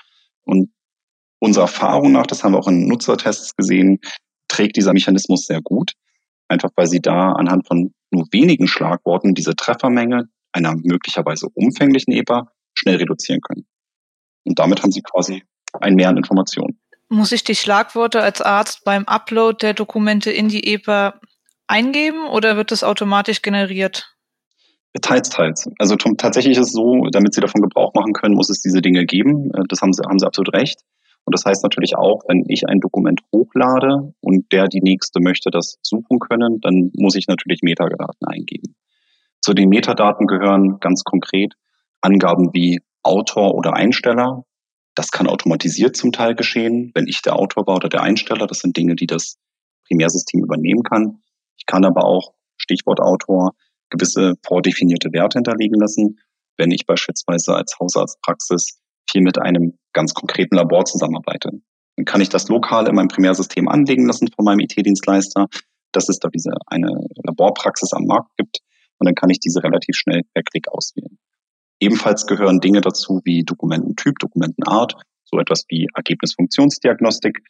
Und 0.43 0.71
unserer 1.39 1.65
Erfahrung 1.65 2.11
nach, 2.11 2.27
das 2.27 2.43
haben 2.43 2.53
wir 2.53 2.59
auch 2.59 2.67
in 2.67 2.87
Nutzertests 2.87 3.55
gesehen, 3.55 3.99
trägt 4.47 4.77
dieser 4.77 4.93
Mechanismus 4.93 5.45
sehr 5.45 5.61
gut. 5.61 5.93
Einfach 6.47 6.69
weil 6.75 6.87
Sie 6.87 7.01
da 7.01 7.33
anhand 7.33 7.67
von 7.67 7.93
nur 8.11 8.25
wenigen 8.31 8.67
Schlagworten 8.67 9.33
diese 9.33 9.55
Treffermenge 9.55 10.29
einer 10.53 10.75
möglicherweise 10.75 11.47
umfänglichen 11.53 12.13
EPA 12.13 12.51
schnell 12.73 12.97
reduzieren 12.97 13.41
können. 13.41 13.67
Und 14.45 14.59
damit 14.59 14.81
haben 14.81 14.91
Sie 14.91 15.01
quasi 15.01 15.43
ein 15.73 15.95
Mehr 15.95 16.09
an 16.09 16.17
Informationen. 16.17 16.79
Muss 17.09 17.31
ich 17.31 17.43
die 17.43 17.55
Schlagworte 17.55 18.21
als 18.21 18.41
Arzt 18.41 18.83
beim 18.83 19.05
Upload 19.05 19.57
der 19.61 19.73
Dokumente 19.73 20.31
in 20.31 20.49
die 20.49 20.73
EPA 20.73 21.19
eingeben 21.67 22.27
oder 22.27 22.57
wird 22.57 22.71
das 22.71 22.83
automatisch 22.83 23.41
generiert? 23.41 24.13
Teils, 25.01 25.29
teils. 25.29 25.69
Also 25.77 25.95
tatsächlich 25.95 26.57
ist 26.57 26.67
es 26.67 26.73
so, 26.73 27.05
damit 27.11 27.33
Sie 27.33 27.41
davon 27.41 27.61
Gebrauch 27.61 27.93
machen 27.93 28.13
können, 28.13 28.35
muss 28.35 28.49
es 28.49 28.61
diese 28.61 28.81
Dinge 28.81 29.05
geben. 29.05 29.51
Äh, 29.53 29.63
das 29.67 29.81
haben 29.81 29.93
Sie, 29.93 30.01
haben 30.07 30.19
Sie 30.19 30.25
absolut 30.25 30.53
recht. 30.53 30.81
Und 31.25 31.35
das 31.35 31.45
heißt 31.45 31.61
natürlich 31.63 31.95
auch, 31.97 32.21
wenn 32.27 32.45
ich 32.47 32.67
ein 32.67 32.79
Dokument 32.79 33.21
hochlade 33.33 34.13
und 34.21 34.51
der 34.53 34.67
die 34.67 34.79
nächste 34.79 35.19
möchte 35.19 35.51
das 35.51 35.77
suchen 35.81 36.19
können, 36.19 36.61
dann 36.61 36.89
muss 36.95 37.15
ich 37.15 37.27
natürlich 37.27 37.61
Metadaten 37.61 38.25
eingeben. 38.25 38.75
Zu 39.41 39.53
den 39.53 39.69
Metadaten 39.69 40.25
gehören 40.25 40.79
ganz 40.79 41.03
konkret 41.03 41.53
Angaben 42.01 42.53
wie 42.53 42.81
Autor 43.03 43.55
oder 43.55 43.73
Einsteller, 43.73 44.45
das 44.97 45.11
kann 45.11 45.27
automatisiert 45.27 45.95
zum 45.95 46.11
Teil 46.11 46.33
geschehen, 46.33 46.91
wenn 46.95 47.07
ich 47.07 47.21
der 47.21 47.35
Autor 47.35 47.67
war 47.67 47.75
oder 47.75 47.87
der 47.87 48.01
Einsteller. 48.01 48.47
Das 48.47 48.59
sind 48.59 48.75
Dinge, 48.75 48.95
die 48.95 49.05
das 49.05 49.37
Primärsystem 49.87 50.43
übernehmen 50.43 50.81
kann. 50.81 51.21
Ich 51.55 51.67
kann 51.67 51.85
aber 51.85 52.03
auch, 52.03 52.33
Stichwort 52.57 52.99
Autor, 52.99 53.53
gewisse 53.91 54.33
vordefinierte 54.43 55.13
Werte 55.13 55.37
hinterlegen 55.37 55.79
lassen, 55.79 56.19
wenn 56.57 56.71
ich 56.71 56.87
beispielsweise 56.87 57.53
als 57.53 57.77
Hausarztpraxis 57.79 58.79
viel 59.07 59.21
mit 59.21 59.39
einem 59.39 59.77
ganz 59.93 60.15
konkreten 60.15 60.55
Labor 60.55 60.85
zusammenarbeite. 60.85 61.51
Dann 61.95 62.05
kann 62.05 62.21
ich 62.21 62.29
das 62.29 62.47
lokal 62.47 62.87
in 62.87 62.95
meinem 62.95 63.07
Primärsystem 63.07 63.67
anlegen 63.67 64.07
lassen 64.07 64.29
von 64.35 64.45
meinem 64.45 64.61
IT-Dienstleister, 64.61 65.45
dass 65.91 66.09
es 66.09 66.17
da 66.17 66.29
diese 66.29 66.53
eine 66.65 67.05
Laborpraxis 67.23 67.93
am 67.93 68.05
Markt 68.05 68.35
gibt 68.35 68.61
und 68.97 69.05
dann 69.05 69.15
kann 69.15 69.29
ich 69.29 69.39
diese 69.39 69.63
relativ 69.63 69.95
schnell 69.95 70.23
per 70.33 70.41
Klick 70.41 70.67
auswählen. 70.69 71.19
Ebenfalls 71.79 72.25
gehören 72.25 72.59
Dinge 72.59 72.81
dazu 72.81 73.21
wie 73.23 73.43
Dokumententyp, 73.43 74.19
Dokumentenart, 74.19 74.95
so 75.25 75.39
etwas 75.39 75.63
wie 75.69 75.87
Ergebnisfunktionsdiagnostik. 75.93 77.43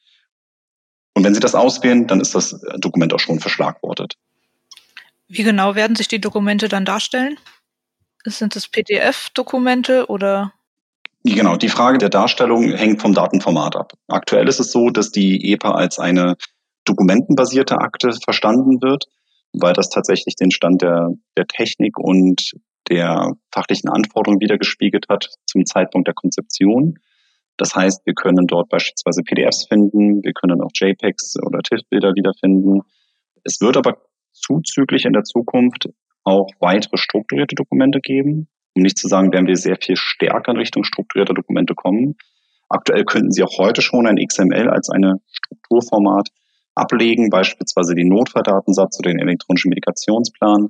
Und 1.13 1.23
wenn 1.23 1.33
Sie 1.33 1.39
das 1.39 1.55
auswählen, 1.55 2.07
dann 2.07 2.19
ist 2.19 2.35
das 2.35 2.59
Dokument 2.77 3.13
auch 3.13 3.19
schon 3.19 3.39
verschlagwortet. 3.39 4.15
Wie 5.27 5.43
genau 5.43 5.75
werden 5.75 5.95
sich 5.95 6.07
die 6.07 6.21
Dokumente 6.21 6.69
dann 6.69 6.85
darstellen? 6.85 7.37
Sind 8.25 8.55
es 8.55 8.67
PDF-Dokumente 8.67 10.07
oder? 10.07 10.53
Genau, 11.23 11.55
die 11.57 11.69
Frage 11.69 11.97
der 11.97 12.09
Darstellung 12.09 12.71
hängt 12.71 13.01
vom 13.01 13.13
Datenformat 13.13 13.75
ab. 13.75 13.93
Aktuell 14.07 14.47
ist 14.47 14.59
es 14.59 14.71
so, 14.71 14.89
dass 14.89 15.11
die 15.11 15.51
EPA 15.51 15.71
als 15.71 15.99
eine 15.99 16.35
dokumentenbasierte 16.85 17.79
Akte 17.79 18.11
verstanden 18.23 18.81
wird, 18.81 19.05
weil 19.53 19.73
das 19.73 19.89
tatsächlich 19.89 20.35
den 20.35 20.51
Stand 20.51 20.81
der, 20.81 21.09
der 21.35 21.47
Technik 21.47 21.97
und 21.97 22.53
der 22.89 23.33
fachlichen 23.51 23.89
Anforderungen 23.89 24.41
wiedergespiegelt 24.41 25.07
hat 25.09 25.29
zum 25.45 25.65
Zeitpunkt 25.65 26.07
der 26.07 26.15
Konzeption. 26.15 26.99
Das 27.57 27.75
heißt, 27.75 28.05
wir 28.05 28.13
können 28.13 28.47
dort 28.47 28.69
beispielsweise 28.69 29.23
PDFs 29.23 29.67
finden, 29.67 30.23
wir 30.23 30.33
können 30.33 30.61
auch 30.61 30.71
JPEGs 30.73 31.35
oder 31.43 31.59
TIFF-Bilder 31.59 32.13
wiederfinden. 32.13 32.81
Es 33.43 33.59
wird 33.61 33.77
aber 33.77 33.97
zuzüglich 34.31 35.05
in 35.05 35.13
der 35.13 35.23
Zukunft 35.23 35.89
auch 36.23 36.49
weitere 36.59 36.97
strukturierte 36.97 37.55
Dokumente 37.55 37.99
geben. 37.99 38.47
Um 38.75 38.83
nicht 38.83 38.97
zu 38.97 39.07
sagen, 39.07 39.31
werden 39.33 39.47
wir 39.47 39.55
sehr 39.55 39.77
viel 39.81 39.95
stärker 39.95 40.51
in 40.51 40.57
Richtung 40.57 40.83
strukturierter 40.83 41.33
Dokumente 41.33 41.73
kommen. 41.73 42.15
Aktuell 42.69 43.05
könnten 43.05 43.31
Sie 43.31 43.43
auch 43.43 43.57
heute 43.57 43.81
schon 43.81 44.05
ein 44.05 44.17
XML 44.17 44.69
als 44.69 44.89
eine 44.89 45.15
Strukturformat 45.31 46.29
ablegen, 46.75 47.29
beispielsweise 47.29 47.95
den 47.95 48.09
Notfalldatensatz 48.09 48.99
oder 48.99 49.09
den 49.09 49.19
elektronischen 49.19 49.69
Medikationsplan. 49.69 50.69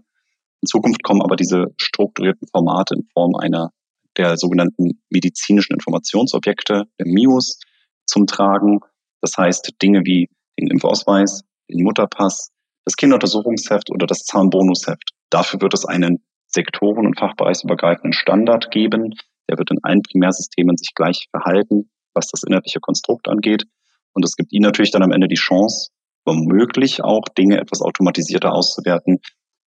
In 0.62 0.68
Zukunft 0.68 1.04
kommen 1.04 1.22
aber 1.22 1.36
diese 1.36 1.68
strukturierten 1.78 2.48
Formate 2.48 2.96
in 2.96 3.08
Form 3.14 3.36
einer 3.36 3.72
der 4.18 4.38
sogenannten 4.38 5.02
medizinischen 5.10 5.74
Informationsobjekte, 5.74 6.86
der 7.00 7.08
MIUS, 7.08 7.60
zum 8.06 8.26
Tragen. 8.26 8.80
Das 9.22 9.34
heißt 9.38 9.74
Dinge 9.82 10.02
wie 10.06 10.30
den 10.60 10.70
Impfausweis, 10.70 11.44
den 11.70 11.84
Mutterpass, 11.84 12.50
das 12.86 12.96
Kinderuntersuchungsheft 12.96 13.92
oder 13.92 14.08
das 14.08 14.20
Zahnbonusheft. 14.20 15.12
Dafür 15.30 15.62
wird 15.62 15.74
es 15.74 15.86
einen 15.86 16.24
sektoren- 16.48 17.06
und 17.06 17.20
fachbereichsübergreifenden 17.20 18.14
Standard 18.14 18.72
geben. 18.72 19.14
Der 19.50 19.58
wird 19.58 19.72
in 19.72 19.80
allen 19.84 20.02
Primärsystemen 20.02 20.78
sich 20.78 20.94
gleich 20.96 21.28
verhalten, 21.32 21.90
was 22.14 22.30
das 22.30 22.44
inhaltliche 22.44 22.80
Konstrukt 22.80 23.28
angeht. 23.28 23.66
Und 24.14 24.26
es 24.26 24.36
gibt 24.36 24.54
Ihnen 24.54 24.64
natürlich 24.64 24.92
dann 24.92 25.04
am 25.04 25.12
Ende 25.12 25.28
die 25.28 25.36
Chance, 25.36 25.92
womöglich 26.26 27.04
auch 27.04 27.26
Dinge 27.38 27.60
etwas 27.60 27.82
automatisierter 27.82 28.54
auszuwerten, 28.54 29.20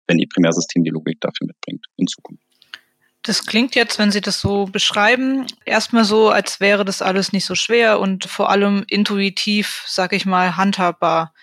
wenn 0.06 0.18
Ihr 0.18 0.28
Primärsystem 0.28 0.84
die 0.84 0.90
Logik 0.90 1.20
dafür 1.20 1.46
mitbringt 1.46 1.86
in 1.96 2.06
Zukunft. 2.06 2.42
Das 3.22 3.44
klingt 3.44 3.74
jetzt, 3.74 3.98
wenn 3.98 4.12
Sie 4.12 4.20
das 4.20 4.40
so 4.40 4.66
beschreiben, 4.66 5.46
erstmal 5.64 6.04
so, 6.04 6.30
als 6.30 6.60
wäre 6.60 6.84
das 6.84 7.02
alles 7.02 7.32
nicht 7.32 7.44
so 7.44 7.56
schwer 7.56 7.98
und 7.98 8.24
vor 8.24 8.50
allem 8.50 8.84
intuitiv, 8.88 9.82
sag 9.86 10.12
ich 10.12 10.26
mal, 10.26 10.56
handhabbar. 10.56 11.34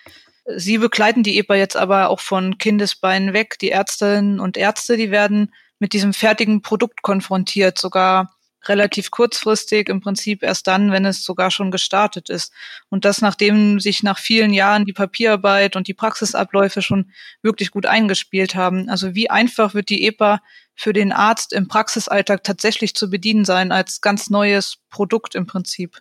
Sie 0.46 0.78
begleiten 0.78 1.22
die 1.22 1.38
EPA 1.38 1.56
jetzt 1.56 1.76
aber 1.76 2.08
auch 2.08 2.20
von 2.20 2.56
Kindesbeinen 2.56 3.34
weg. 3.34 3.58
Die 3.60 3.70
Ärztinnen 3.70 4.40
und 4.40 4.56
Ärzte, 4.56 4.96
die 4.96 5.10
werden 5.10 5.52
mit 5.78 5.92
diesem 5.92 6.14
fertigen 6.14 6.62
Produkt 6.62 7.02
konfrontiert, 7.02 7.78
sogar 7.78 8.34
relativ 8.68 9.10
kurzfristig, 9.10 9.88
im 9.88 10.00
Prinzip 10.00 10.42
erst 10.42 10.66
dann, 10.66 10.92
wenn 10.92 11.04
es 11.04 11.24
sogar 11.24 11.50
schon 11.50 11.70
gestartet 11.70 12.28
ist. 12.30 12.52
Und 12.88 13.04
das, 13.04 13.20
nachdem 13.20 13.80
sich 13.80 14.02
nach 14.02 14.18
vielen 14.18 14.52
Jahren 14.52 14.84
die 14.84 14.92
Papierarbeit 14.92 15.76
und 15.76 15.88
die 15.88 15.94
Praxisabläufe 15.94 16.82
schon 16.82 17.10
wirklich 17.42 17.70
gut 17.70 17.86
eingespielt 17.86 18.54
haben. 18.54 18.88
Also 18.88 19.14
wie 19.14 19.30
einfach 19.30 19.74
wird 19.74 19.88
die 19.88 20.06
EPA 20.06 20.40
für 20.74 20.92
den 20.92 21.12
Arzt 21.12 21.52
im 21.52 21.68
Praxisalltag 21.68 22.44
tatsächlich 22.44 22.94
zu 22.94 23.10
bedienen 23.10 23.44
sein 23.44 23.72
als 23.72 24.00
ganz 24.00 24.30
neues 24.30 24.78
Produkt 24.90 25.34
im 25.34 25.46
Prinzip? 25.46 26.00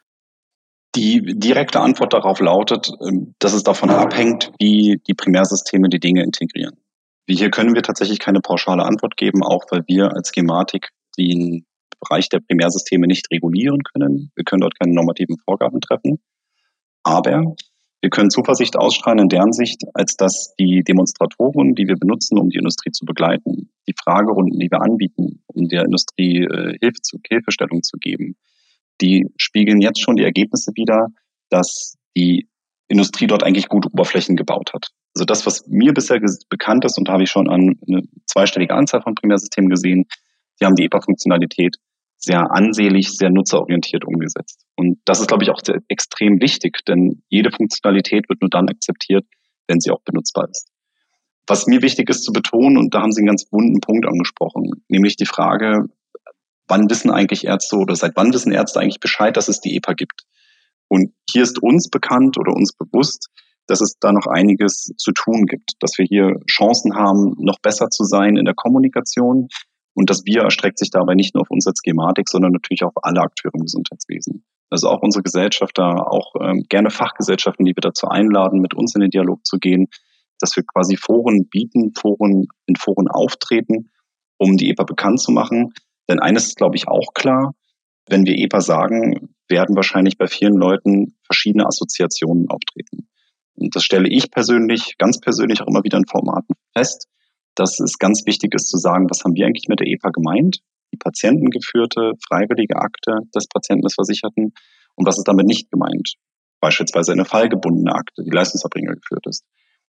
Die 0.95 1.21
direkte 1.39 1.79
Antwort 1.79 2.13
darauf 2.13 2.39
lautet, 2.39 2.91
ähm, 3.01 3.33
dass 3.39 3.53
es 3.53 3.63
davon 3.63 3.89
abhängt, 3.89 4.51
wie 4.59 5.01
die 5.07 5.15
Primärsysteme 5.15 5.89
die 5.89 5.99
Dinge 5.99 6.23
integrieren. 6.23 6.77
Hier 7.27 7.49
können 7.51 7.73
wir 7.73 7.83
tatsächlich 7.83 8.19
keine 8.19 8.41
pauschale 8.41 8.83
Antwort 8.83 9.17
geben, 9.17 9.43
auch 9.43 9.63
weil 9.71 9.83
wir 9.87 10.13
als 10.13 10.31
Gematik 10.31 10.89
den 11.17 11.65
Bereich 12.03 12.29
der 12.29 12.39
Primärsysteme 12.39 13.07
nicht 13.07 13.31
regulieren 13.31 13.83
können. 13.83 14.31
Wir 14.35 14.43
können 14.43 14.61
dort 14.61 14.79
keine 14.79 14.93
normativen 14.93 15.37
Vorgaben 15.37 15.81
treffen. 15.81 16.19
Aber 17.03 17.55
wir 18.01 18.09
können 18.09 18.29
Zuversicht 18.29 18.75
ausstrahlen 18.75 19.19
in 19.19 19.29
deren 19.29 19.53
Sicht, 19.53 19.83
als 19.93 20.17
dass 20.17 20.53
die 20.59 20.83
Demonstratoren, 20.83 21.73
die 21.73 21.87
wir 21.87 21.95
benutzen, 21.95 22.37
um 22.37 22.49
die 22.49 22.57
Industrie 22.57 22.91
zu 22.91 23.05
begleiten, 23.05 23.71
die 23.87 23.93
Fragerunden, 24.01 24.59
die 24.59 24.69
wir 24.69 24.81
anbieten, 24.81 25.41
um 25.47 25.69
der 25.69 25.85
Industrie 25.85 26.43
äh, 26.43 26.77
Hilfe 26.81 27.01
zu, 27.01 27.19
Hilfestellung 27.25 27.81
zu 27.81 27.97
geben, 27.97 28.35
die 28.99 29.27
spiegeln 29.37 29.79
jetzt 29.79 30.01
schon 30.01 30.17
die 30.17 30.23
Ergebnisse 30.23 30.71
wider, 30.75 31.07
dass 31.49 31.97
die 32.15 32.49
Industrie 32.89 33.27
dort 33.27 33.43
eigentlich 33.43 33.69
gute 33.69 33.89
Oberflächen 33.89 34.35
gebaut 34.35 34.73
hat. 34.73 34.89
Also 35.15 35.25
das, 35.25 35.45
was 35.45 35.67
mir 35.67 35.93
bisher 35.93 36.19
bekannt 36.49 36.85
ist, 36.85 36.97
und 36.97 37.07
habe 37.07 37.23
ich 37.23 37.29
schon 37.29 37.49
an 37.49 37.79
eine 37.87 38.01
zweistellige 38.25 38.73
Anzahl 38.73 39.01
von 39.01 39.15
Primärsystemen 39.15 39.69
gesehen, 39.69 40.07
die 40.59 40.65
haben 40.65 40.75
die 40.75 40.83
EPA-Funktionalität 40.83 41.77
sehr 42.23 42.51
ansehlich, 42.51 43.17
sehr 43.17 43.29
nutzerorientiert 43.29 44.05
umgesetzt. 44.05 44.65
Und 44.77 44.99
das 45.05 45.19
ist, 45.19 45.27
glaube 45.27 45.43
ich, 45.43 45.49
auch 45.49 45.61
extrem 45.89 46.39
wichtig, 46.41 46.85
denn 46.87 47.21
jede 47.27 47.51
Funktionalität 47.51 48.29
wird 48.29 48.41
nur 48.41 48.49
dann 48.49 48.69
akzeptiert, 48.69 49.25
wenn 49.67 49.81
sie 49.81 49.91
auch 49.91 50.01
benutzbar 50.05 50.47
ist. 50.49 50.69
Was 51.47 51.67
mir 51.67 51.81
wichtig 51.81 52.09
ist 52.09 52.23
zu 52.23 52.31
betonen, 52.31 52.77
und 52.77 52.93
da 52.93 53.01
haben 53.01 53.11
Sie 53.11 53.19
einen 53.19 53.27
ganz 53.27 53.45
wunden 53.51 53.81
Punkt 53.81 54.07
angesprochen, 54.07 54.71
nämlich 54.87 55.17
die 55.17 55.25
Frage, 55.25 55.89
wann 56.69 56.89
wissen 56.89 57.11
eigentlich 57.11 57.45
Ärzte 57.45 57.75
oder 57.75 57.95
seit 57.95 58.13
wann 58.15 58.33
wissen 58.33 58.53
Ärzte 58.53 58.79
eigentlich 58.79 59.01
Bescheid, 59.01 59.35
dass 59.35 59.49
es 59.49 59.59
die 59.59 59.75
EPA 59.75 59.93
gibt? 59.93 60.23
Und 60.87 61.11
hier 61.29 61.43
ist 61.43 61.61
uns 61.61 61.89
bekannt 61.89 62.37
oder 62.37 62.53
uns 62.53 62.73
bewusst, 62.73 63.27
dass 63.67 63.81
es 63.81 63.97
da 63.99 64.13
noch 64.13 64.27
einiges 64.27 64.93
zu 64.97 65.11
tun 65.11 65.45
gibt, 65.45 65.71
dass 65.81 65.97
wir 65.97 66.05
hier 66.05 66.39
Chancen 66.49 66.95
haben, 66.95 67.35
noch 67.39 67.59
besser 67.59 67.89
zu 67.89 68.05
sein 68.05 68.37
in 68.37 68.45
der 68.45 68.55
Kommunikation. 68.55 69.49
Und 69.93 70.09
das 70.09 70.25
Wir 70.25 70.41
erstreckt 70.41 70.79
sich 70.79 70.89
dabei 70.89 71.13
nicht 71.13 71.35
nur 71.35 71.41
auf 71.41 71.51
uns 71.51 71.67
als 71.67 71.81
Gematik, 71.81 72.29
sondern 72.29 72.51
natürlich 72.51 72.83
auf 72.83 72.93
alle 73.01 73.21
Akteure 73.21 73.53
im 73.53 73.61
Gesundheitswesen. 73.61 74.43
Also 74.69 74.89
auch 74.89 75.01
unsere 75.01 75.21
Gesellschaft 75.21 75.77
da, 75.77 75.97
auch 75.97 76.33
ähm, 76.41 76.65
gerne 76.67 76.89
Fachgesellschaften, 76.89 77.65
die 77.65 77.75
wir 77.75 77.81
dazu 77.81 78.07
einladen, 78.07 78.59
mit 78.59 78.73
uns 78.73 78.95
in 78.95 79.01
den 79.01 79.11
Dialog 79.11 79.45
zu 79.45 79.59
gehen, 79.59 79.87
dass 80.39 80.55
wir 80.55 80.63
quasi 80.63 80.97
Foren 80.97 81.47
bieten, 81.47 81.93
Foren 81.95 82.47
in 82.65 82.75
Foren 82.75 83.07
auftreten, 83.07 83.91
um 84.37 84.57
die 84.57 84.71
EPA 84.71 84.83
bekannt 84.83 85.19
zu 85.19 85.31
machen. 85.31 85.73
Denn 86.09 86.19
eines 86.19 86.47
ist, 86.47 86.57
glaube 86.57 86.75
ich, 86.75 86.87
auch 86.87 87.13
klar, 87.13 87.53
wenn 88.07 88.25
wir 88.25 88.37
EPA 88.37 88.61
sagen, 88.61 89.29
werden 89.47 89.75
wahrscheinlich 89.75 90.17
bei 90.17 90.27
vielen 90.27 90.55
Leuten 90.55 91.15
verschiedene 91.23 91.65
Assoziationen 91.65 92.49
auftreten. 92.49 93.07
Und 93.55 93.75
das 93.75 93.83
stelle 93.83 94.09
ich 94.09 94.31
persönlich, 94.31 94.97
ganz 94.97 95.19
persönlich 95.19 95.61
auch 95.61 95.67
immer 95.67 95.83
wieder 95.83 95.97
in 95.97 96.07
Formaten 96.07 96.55
fest, 96.75 97.07
dass 97.55 97.79
es 97.79 97.97
ganz 97.97 98.25
wichtig 98.25 98.53
ist 98.53 98.69
zu 98.69 98.77
sagen, 98.77 99.09
was 99.09 99.23
haben 99.23 99.35
wir 99.35 99.45
eigentlich 99.45 99.67
mit 99.67 99.79
der 99.79 99.87
EPA 99.87 100.09
gemeint? 100.09 100.59
Die 100.93 100.97
patientengeführte, 100.97 102.13
freiwillige 102.27 102.75
Akte 102.75 103.19
des 103.33 103.47
Patienten, 103.47 103.83
des 103.83 103.95
Versicherten. 103.95 104.53
Und 104.95 105.07
was 105.07 105.17
ist 105.17 105.27
damit 105.27 105.47
nicht 105.47 105.71
gemeint? 105.71 106.13
Beispielsweise 106.61 107.11
eine 107.11 107.25
fallgebundene 107.25 107.93
Akte, 107.93 108.23
die 108.23 108.29
Leistungserbringer 108.29 108.95
geführt 108.95 109.25
ist. 109.27 109.43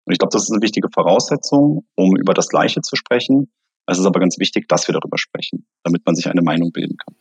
Und 0.04 0.12
ich 0.12 0.18
glaube, 0.18 0.32
das 0.32 0.44
ist 0.44 0.52
eine 0.52 0.62
wichtige 0.62 0.88
Voraussetzung, 0.92 1.86
um 1.94 2.16
über 2.16 2.34
das 2.34 2.48
Gleiche 2.48 2.80
zu 2.82 2.96
sprechen. 2.96 3.52
Es 3.86 3.98
ist 3.98 4.06
aber 4.06 4.20
ganz 4.20 4.38
wichtig, 4.38 4.68
dass 4.68 4.88
wir 4.88 4.94
darüber 4.94 5.18
sprechen, 5.18 5.66
damit 5.82 6.04
man 6.04 6.14
sich 6.14 6.26
eine 6.28 6.42
Meinung 6.42 6.72
bilden 6.72 6.96
kann. 6.96 7.14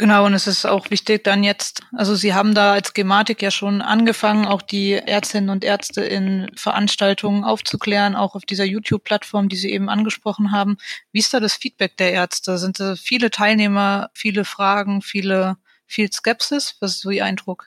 Genau, 0.00 0.24
und 0.24 0.32
es 0.32 0.46
ist 0.46 0.64
auch 0.64 0.90
wichtig 0.90 1.24
dann 1.24 1.44
jetzt, 1.44 1.82
also 1.92 2.14
Sie 2.14 2.32
haben 2.32 2.54
da 2.54 2.72
als 2.72 2.94
Gematik 2.94 3.42
ja 3.42 3.50
schon 3.50 3.82
angefangen, 3.82 4.46
auch 4.46 4.62
die 4.62 4.92
Ärztinnen 4.92 5.50
und 5.50 5.62
Ärzte 5.62 6.00
in 6.00 6.50
Veranstaltungen 6.56 7.44
aufzuklären, 7.44 8.16
auch 8.16 8.34
auf 8.34 8.46
dieser 8.46 8.64
YouTube-Plattform, 8.64 9.50
die 9.50 9.56
Sie 9.56 9.70
eben 9.70 9.90
angesprochen 9.90 10.52
haben. 10.52 10.78
Wie 11.12 11.18
ist 11.18 11.34
da 11.34 11.38
das 11.38 11.52
Feedback 11.52 11.98
der 11.98 12.14
Ärzte? 12.14 12.56
Sind 12.56 12.80
da 12.80 12.96
viele 12.96 13.30
Teilnehmer, 13.30 14.08
viele 14.14 14.46
Fragen, 14.46 15.02
viele, 15.02 15.58
viel 15.84 16.10
Skepsis? 16.10 16.76
Was 16.80 16.92
ist 16.92 17.00
so 17.00 17.10
Ihr 17.10 17.26
Eindruck? 17.26 17.66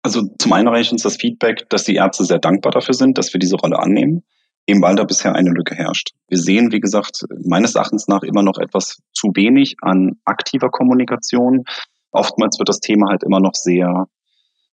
Also 0.00 0.34
zum 0.38 0.54
einen 0.54 0.68
reicht 0.68 0.92
uns 0.92 1.02
das 1.02 1.16
Feedback, 1.16 1.68
dass 1.68 1.84
die 1.84 1.96
Ärzte 1.96 2.24
sehr 2.24 2.38
dankbar 2.38 2.72
dafür 2.72 2.94
sind, 2.94 3.18
dass 3.18 3.34
wir 3.34 3.38
diese 3.38 3.56
Rolle 3.56 3.78
annehmen 3.78 4.24
eben 4.68 4.82
weil 4.82 4.94
da 4.94 5.04
bisher 5.04 5.34
eine 5.34 5.50
Lücke 5.50 5.74
herrscht. 5.74 6.10
Wir 6.28 6.38
sehen, 6.38 6.70
wie 6.70 6.80
gesagt, 6.80 7.24
meines 7.42 7.74
Erachtens 7.74 8.06
nach 8.06 8.22
immer 8.22 8.42
noch 8.42 8.58
etwas 8.58 8.98
zu 9.14 9.28
wenig 9.34 9.76
an 9.80 10.20
aktiver 10.24 10.68
Kommunikation. 10.68 11.64
Oftmals 12.12 12.58
wird 12.58 12.68
das 12.68 12.80
Thema 12.80 13.08
halt 13.10 13.24
immer 13.24 13.40
noch 13.40 13.54
sehr 13.54 14.06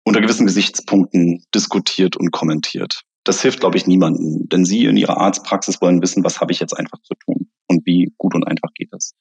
unter 0.04 0.20
gewissen 0.20 0.46
Gesichtspunkten 0.46 1.44
diskutiert 1.54 2.16
und 2.16 2.32
kommentiert. 2.32 3.02
Das 3.24 3.42
hilft, 3.42 3.60
glaube 3.60 3.76
ich, 3.76 3.86
niemandem, 3.86 4.48
denn 4.48 4.64
Sie 4.64 4.86
in 4.86 4.96
Ihrer 4.96 5.18
Arztpraxis 5.18 5.80
wollen 5.80 6.02
wissen, 6.02 6.24
was 6.24 6.40
habe 6.40 6.52
ich 6.52 6.58
jetzt 6.58 6.76
einfach 6.76 6.98
zu 7.02 7.14
tun 7.14 7.50
und 7.68 7.86
wie 7.86 8.12
gut 8.16 8.34
und 8.34 8.44
einfach 8.44 8.70
geht 8.74 8.92
das. 8.92 9.12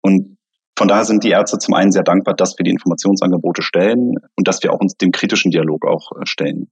Und 0.00 0.38
von 0.78 0.88
daher 0.88 1.04
sind 1.04 1.24
die 1.24 1.30
Ärzte 1.30 1.58
zum 1.58 1.74
einen 1.74 1.90
sehr 1.90 2.04
dankbar, 2.04 2.34
dass 2.34 2.56
wir 2.56 2.64
die 2.64 2.70
Informationsangebote 2.70 3.62
stellen 3.62 4.14
und 4.36 4.48
dass 4.48 4.62
wir 4.62 4.72
auch 4.72 4.80
uns 4.80 4.94
dem 4.96 5.10
kritischen 5.10 5.50
Dialog 5.50 5.84
auch 5.84 6.12
äh, 6.12 6.24
stellen. 6.24 6.70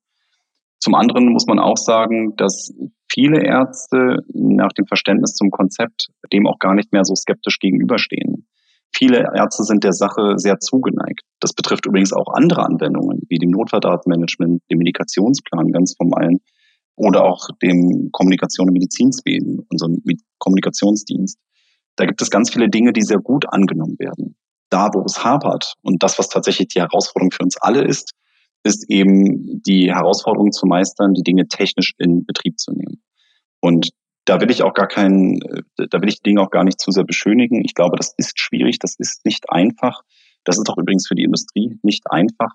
Zum 0.78 0.94
anderen 0.94 1.32
muss 1.32 1.46
man 1.46 1.58
auch 1.58 1.78
sagen, 1.78 2.36
dass 2.36 2.70
viele 3.14 3.42
Ärzte 3.44 4.18
nach 4.34 4.72
dem 4.72 4.86
Verständnis 4.86 5.34
zum 5.34 5.50
Konzept 5.50 6.08
dem 6.32 6.46
auch 6.46 6.58
gar 6.58 6.74
nicht 6.74 6.92
mehr 6.92 7.04
so 7.04 7.14
skeptisch 7.14 7.58
gegenüberstehen. 7.60 8.46
Viele 8.96 9.30
Ärzte 9.34 9.64
sind 9.64 9.82
der 9.82 9.92
Sache 9.92 10.34
sehr 10.36 10.58
zugeneigt. 10.58 11.22
Das 11.40 11.52
betrifft 11.52 11.86
übrigens 11.86 12.12
auch 12.12 12.32
andere 12.34 12.64
Anwendungen, 12.64 13.22
wie 13.28 13.38
dem 13.38 13.50
Notfalldatenmanagement, 13.50 14.62
dem 14.70 14.78
Medikationsplan 14.78 15.72
ganz 15.72 15.94
formalen 15.96 16.38
oder 16.96 17.24
auch 17.24 17.48
dem 17.62 18.10
Kommunikation- 18.12 18.68
und 18.68 18.74
Medizinswesen, 18.74 19.66
unserem 19.68 20.02
Kommunikationsdienst. 20.38 21.38
Da 21.96 22.06
gibt 22.06 22.22
es 22.22 22.30
ganz 22.30 22.50
viele 22.50 22.68
Dinge, 22.68 22.92
die 22.92 23.02
sehr 23.02 23.18
gut 23.18 23.46
angenommen 23.48 23.96
werden. 23.98 24.36
Da, 24.70 24.90
wo 24.92 25.02
es 25.04 25.24
hapert 25.24 25.74
und 25.82 26.02
das, 26.02 26.18
was 26.18 26.28
tatsächlich 26.28 26.68
die 26.68 26.80
Herausforderung 26.80 27.30
für 27.30 27.42
uns 27.42 27.56
alle 27.60 27.82
ist, 27.82 28.12
ist 28.64 28.88
eben 28.88 29.62
die 29.62 29.92
Herausforderung 29.92 30.50
zu 30.50 30.66
meistern, 30.66 31.12
die 31.12 31.22
Dinge 31.22 31.46
technisch 31.48 31.92
in 31.98 32.24
Betrieb 32.24 32.58
zu 32.58 32.72
nehmen. 32.72 33.03
Und 33.64 33.88
da 34.26 34.42
will 34.42 34.50
ich 34.50 34.62
auch 34.62 34.74
gar 34.74 34.88
keinen, 34.88 35.40
äh, 35.78 35.86
da 35.88 36.02
will 36.02 36.10
ich 36.10 36.20
Dinge 36.20 36.42
auch 36.42 36.50
gar 36.50 36.64
nicht 36.64 36.78
zu 36.80 36.90
sehr 36.90 37.04
beschönigen. 37.04 37.62
Ich 37.64 37.74
glaube, 37.74 37.96
das 37.96 38.12
ist 38.18 38.38
schwierig, 38.38 38.78
das 38.78 38.94
ist 38.98 39.24
nicht 39.24 39.48
einfach. 39.48 40.02
Das 40.44 40.58
ist 40.58 40.68
auch 40.68 40.76
übrigens 40.76 41.08
für 41.08 41.14
die 41.14 41.24
Industrie 41.24 41.78
nicht 41.82 42.02
einfach. 42.10 42.50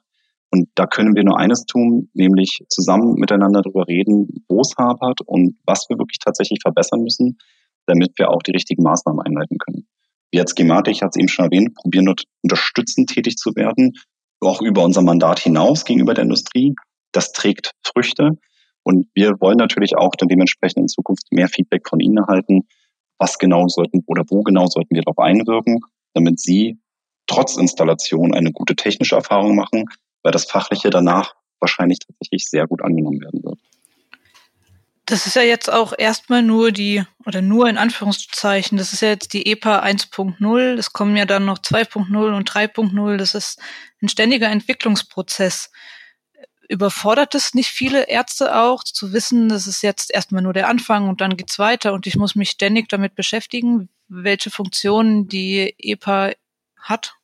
Und 0.52 0.70
da 0.76 0.86
können 0.86 1.16
wir 1.16 1.24
nur 1.24 1.40
eines 1.40 1.66
tun, 1.66 2.10
nämlich 2.14 2.60
zusammen 2.70 3.16
miteinander 3.16 3.64
darüber 3.64 3.88
reden, 3.88 4.44
wo 4.48 4.62
es 4.62 4.76
hapert 4.78 5.22
und 5.26 5.58
was 5.66 5.88
wir 5.90 5.98
wirklich 5.98 6.20
tatsächlich 6.20 6.60
verbessern 6.62 7.02
müssen, 7.02 7.40
damit 7.88 8.12
wir 8.18 8.30
auch 8.30 8.44
die 8.44 8.52
richtigen 8.52 8.84
Maßnahmen 8.84 9.22
einleiten 9.26 9.58
können. 9.58 9.88
Wir 10.32 10.42
als 10.42 10.54
Gematik, 10.54 10.96
ich 10.96 11.02
hatte 11.02 11.14
es 11.16 11.22
eben 11.22 11.28
schon 11.28 11.46
erwähnt, 11.46 11.74
probieren 11.74 12.06
dort 12.06 12.26
unterstützend 12.44 13.10
tätig 13.10 13.38
zu 13.38 13.56
werden 13.56 13.94
auch 14.42 14.62
über 14.62 14.84
unser 14.84 15.02
Mandat 15.02 15.40
hinaus 15.40 15.86
gegenüber 15.86 16.14
der 16.14 16.24
Industrie. 16.24 16.76
Das 17.12 17.32
trägt 17.32 17.74
Früchte. 17.84 18.38
Und 18.90 19.08
wir 19.14 19.40
wollen 19.40 19.58
natürlich 19.58 19.96
auch 19.96 20.16
dann 20.18 20.30
dementsprechend 20.30 20.80
in 20.80 20.88
Zukunft 20.88 21.28
mehr 21.30 21.48
Feedback 21.48 21.88
von 21.88 22.00
Ihnen 22.00 22.18
erhalten. 22.18 22.68
Was 23.20 23.38
genau 23.38 23.68
sollten 23.68 24.04
oder 24.08 24.24
wo 24.30 24.42
genau 24.42 24.66
sollten 24.66 24.96
wir 24.96 25.04
darauf 25.04 25.20
einwirken, 25.20 25.82
damit 26.16 26.40
Sie 26.40 26.80
trotz 27.28 27.56
Installation 27.56 28.34
eine 28.34 28.52
gute 28.52 28.76
technische 28.76 29.14
Erfahrung 29.14 29.56
machen, 29.56 29.86
weil 30.24 30.32
das 30.32 30.46
Fachliche 30.46 30.90
danach 30.90 31.36
wahrscheinlich 31.60 32.00
tatsächlich 32.00 32.50
sehr 32.50 32.66
gut 32.66 32.82
angenommen 32.82 33.22
werden 33.22 33.44
wird. 33.44 33.60
Das 35.06 35.28
ist 35.28 35.36
ja 35.36 35.44
jetzt 35.44 35.72
auch 35.72 35.94
erstmal 35.96 36.42
nur 36.42 36.72
die, 36.72 37.04
oder 37.28 37.44
nur 37.44 37.70
in 37.70 37.78
Anführungszeichen, 37.78 38.80
das 38.80 38.92
ist 38.92 39.02
ja 39.02 39.10
jetzt 39.10 39.34
die 39.34 39.46
EPA 39.52 39.84
1.0, 39.84 40.80
es 40.80 40.94
kommen 40.94 41.16
ja 41.16 41.26
dann 41.26 41.46
noch 41.46 41.60
2.0 41.60 42.36
und 42.36 42.50
3.0, 42.50 43.18
das 43.18 43.36
ist 43.36 43.62
ein 44.02 44.10
ständiger 44.10 44.48
Entwicklungsprozess. 44.48 45.70
Überfordert 46.70 47.34
es 47.34 47.56
nicht 47.56 47.70
viele 47.70 48.08
Ärzte 48.08 48.56
auch, 48.56 48.84
zu 48.84 49.12
wissen, 49.12 49.50
das 49.50 49.66
ist 49.66 49.82
jetzt 49.82 50.14
erstmal 50.14 50.44
nur 50.44 50.54
der 50.54 50.70
Anfang 50.70 51.10
und 51.10 51.20
dann 51.20 51.36
geht's 51.36 51.58
weiter 51.58 51.94
und 51.94 52.06
ich 52.06 52.16
muss 52.16 52.36
mich 52.36 52.52
ständig 52.52 52.88
damit 52.90 53.16
beschäftigen, 53.16 53.90
welche 54.08 54.52
Funktionen 54.52 55.28
die 55.28 55.74
EPA 55.80 56.32
hat 56.78 57.16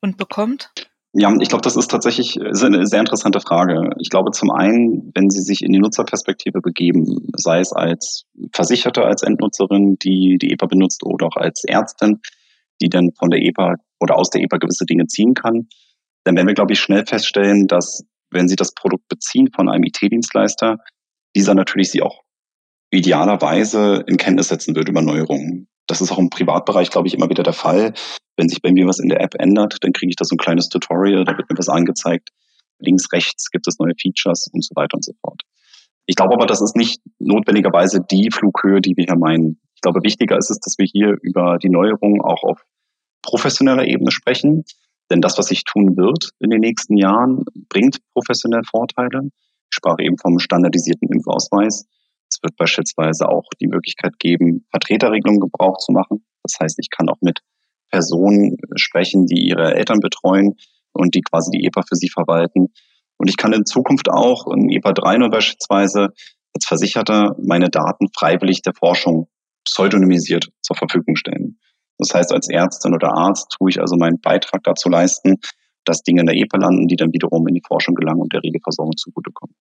und 0.00 0.16
bekommt? 0.16 0.70
Ja, 1.12 1.32
ich 1.38 1.48
glaube, 1.48 1.62
das 1.62 1.76
ist 1.76 1.90
tatsächlich 1.90 2.40
eine 2.40 2.86
sehr 2.86 2.98
interessante 2.98 3.40
Frage. 3.40 3.90
Ich 4.00 4.10
glaube 4.10 4.32
zum 4.32 4.50
einen, 4.50 5.12
wenn 5.14 5.30
Sie 5.30 5.42
sich 5.42 5.62
in 5.62 5.72
die 5.72 5.78
Nutzerperspektive 5.78 6.60
begeben, 6.60 7.28
sei 7.36 7.60
es 7.60 7.72
als 7.72 8.24
Versicherte, 8.52 9.04
als 9.04 9.22
Endnutzerin, 9.22 9.96
die 9.98 10.38
die 10.38 10.50
EPA 10.50 10.66
benutzt 10.66 11.04
oder 11.04 11.26
auch 11.26 11.36
als 11.36 11.62
Ärztin, 11.64 12.20
die 12.80 12.88
dann 12.88 13.12
von 13.12 13.30
der 13.30 13.42
EPA 13.42 13.76
oder 14.00 14.16
aus 14.16 14.30
der 14.30 14.42
EPA 14.42 14.56
gewisse 14.56 14.86
Dinge 14.86 15.06
ziehen 15.06 15.34
kann, 15.34 15.68
dann 16.24 16.36
werden 16.36 16.48
wir, 16.48 16.54
glaube 16.54 16.72
ich, 16.72 16.80
schnell 16.80 17.06
feststellen, 17.06 17.68
dass 17.68 18.04
wenn 18.34 18.48
Sie 18.48 18.56
das 18.56 18.74
Produkt 18.74 19.08
beziehen 19.08 19.48
von 19.54 19.68
einem 19.68 19.84
IT-Dienstleister, 19.84 20.78
dieser 21.34 21.54
natürlich 21.54 21.90
Sie 21.90 22.02
auch 22.02 22.22
idealerweise 22.90 24.04
in 24.06 24.16
Kenntnis 24.16 24.48
setzen 24.48 24.76
wird 24.76 24.88
über 24.88 25.02
Neuerungen. 25.02 25.68
Das 25.86 26.00
ist 26.00 26.12
auch 26.12 26.18
im 26.18 26.30
Privatbereich, 26.30 26.90
glaube 26.90 27.08
ich, 27.08 27.14
immer 27.14 27.28
wieder 27.28 27.42
der 27.42 27.52
Fall. 27.52 27.92
Wenn 28.36 28.48
sich 28.48 28.62
bei 28.62 28.72
mir 28.72 28.86
was 28.86 28.98
in 28.98 29.08
der 29.08 29.20
App 29.20 29.34
ändert, 29.38 29.78
dann 29.80 29.92
kriege 29.92 30.10
ich 30.10 30.16
da 30.16 30.24
so 30.24 30.34
ein 30.34 30.38
kleines 30.38 30.68
Tutorial, 30.68 31.24
da 31.24 31.36
wird 31.36 31.50
mir 31.50 31.58
was 31.58 31.68
angezeigt. 31.68 32.30
Links, 32.78 33.12
rechts 33.12 33.50
gibt 33.50 33.66
es 33.66 33.78
neue 33.78 33.94
Features 34.00 34.48
und 34.52 34.64
so 34.64 34.74
weiter 34.74 34.96
und 34.96 35.04
so 35.04 35.12
fort. 35.20 35.42
Ich 36.06 36.16
glaube 36.16 36.34
aber, 36.34 36.46
das 36.46 36.60
ist 36.60 36.76
nicht 36.76 37.00
notwendigerweise 37.18 38.00
die 38.00 38.30
Flughöhe, 38.30 38.80
die 38.80 38.96
wir 38.96 39.04
hier 39.04 39.16
meinen. 39.16 39.60
Ich 39.74 39.80
glaube, 39.80 40.02
wichtiger 40.02 40.36
ist 40.36 40.50
es, 40.50 40.58
dass 40.60 40.76
wir 40.78 40.86
hier 40.86 41.16
über 41.22 41.58
die 41.58 41.70
Neuerungen 41.70 42.20
auch 42.20 42.42
auf 42.42 42.62
professioneller 43.22 43.86
Ebene 43.86 44.10
sprechen. 44.10 44.64
Denn 45.10 45.20
das, 45.20 45.38
was 45.38 45.46
sich 45.46 45.64
tun 45.64 45.96
wird 45.96 46.30
in 46.38 46.50
den 46.50 46.60
nächsten 46.60 46.96
Jahren, 46.96 47.44
bringt 47.68 47.98
professionell 48.12 48.62
Vorteile. 48.68 49.20
Ich 49.24 49.76
sprach 49.76 49.98
eben 49.98 50.16
vom 50.18 50.38
standardisierten 50.38 51.08
Impfausweis. 51.08 51.86
Es 52.30 52.38
wird 52.42 52.56
beispielsweise 52.56 53.28
auch 53.28 53.48
die 53.60 53.66
Möglichkeit 53.66 54.18
geben, 54.18 54.66
Vertreterregelungen 54.70 55.40
Gebrauch 55.40 55.78
zu 55.78 55.92
machen. 55.92 56.24
Das 56.42 56.54
heißt, 56.60 56.78
ich 56.78 56.90
kann 56.90 57.08
auch 57.08 57.20
mit 57.20 57.40
Personen 57.90 58.56
sprechen, 58.76 59.26
die 59.26 59.46
ihre 59.46 59.74
Eltern 59.74 60.00
betreuen 60.00 60.56
und 60.92 61.14
die 61.14 61.20
quasi 61.20 61.50
die 61.50 61.66
EPA 61.66 61.82
für 61.82 61.96
sie 61.96 62.08
verwalten. 62.08 62.72
Und 63.18 63.28
ich 63.28 63.36
kann 63.36 63.52
in 63.52 63.66
Zukunft 63.66 64.10
auch 64.10 64.46
in 64.52 64.70
EPA 64.70 64.92
3 64.92 65.28
beispielsweise 65.28 66.08
als 66.54 66.66
Versicherter 66.66 67.36
meine 67.42 67.68
Daten 67.68 68.08
freiwillig 68.16 68.62
der 68.62 68.74
Forschung 68.74 69.28
pseudonymisiert 69.64 70.48
zur 70.60 70.76
Verfügung 70.76 71.16
stellen. 71.16 71.58
Das 71.98 72.12
heißt, 72.12 72.32
als 72.32 72.48
Ärztin 72.48 72.94
oder 72.94 73.14
Arzt 73.14 73.54
tue 73.58 73.70
ich 73.70 73.80
also 73.80 73.96
meinen 73.96 74.20
Beitrag 74.20 74.62
dazu 74.64 74.88
leisten, 74.88 75.36
dass 75.84 76.02
Dinge 76.02 76.20
in 76.20 76.26
der 76.26 76.36
EPA 76.36 76.58
landen, 76.58 76.88
die 76.88 76.96
dann 76.96 77.12
wiederum 77.12 77.46
in 77.46 77.54
die 77.54 77.62
Forschung 77.66 77.94
gelangen 77.94 78.20
und 78.20 78.32
der 78.32 78.42
Regelversorgung 78.42 78.96
zugutekommen. 78.96 79.54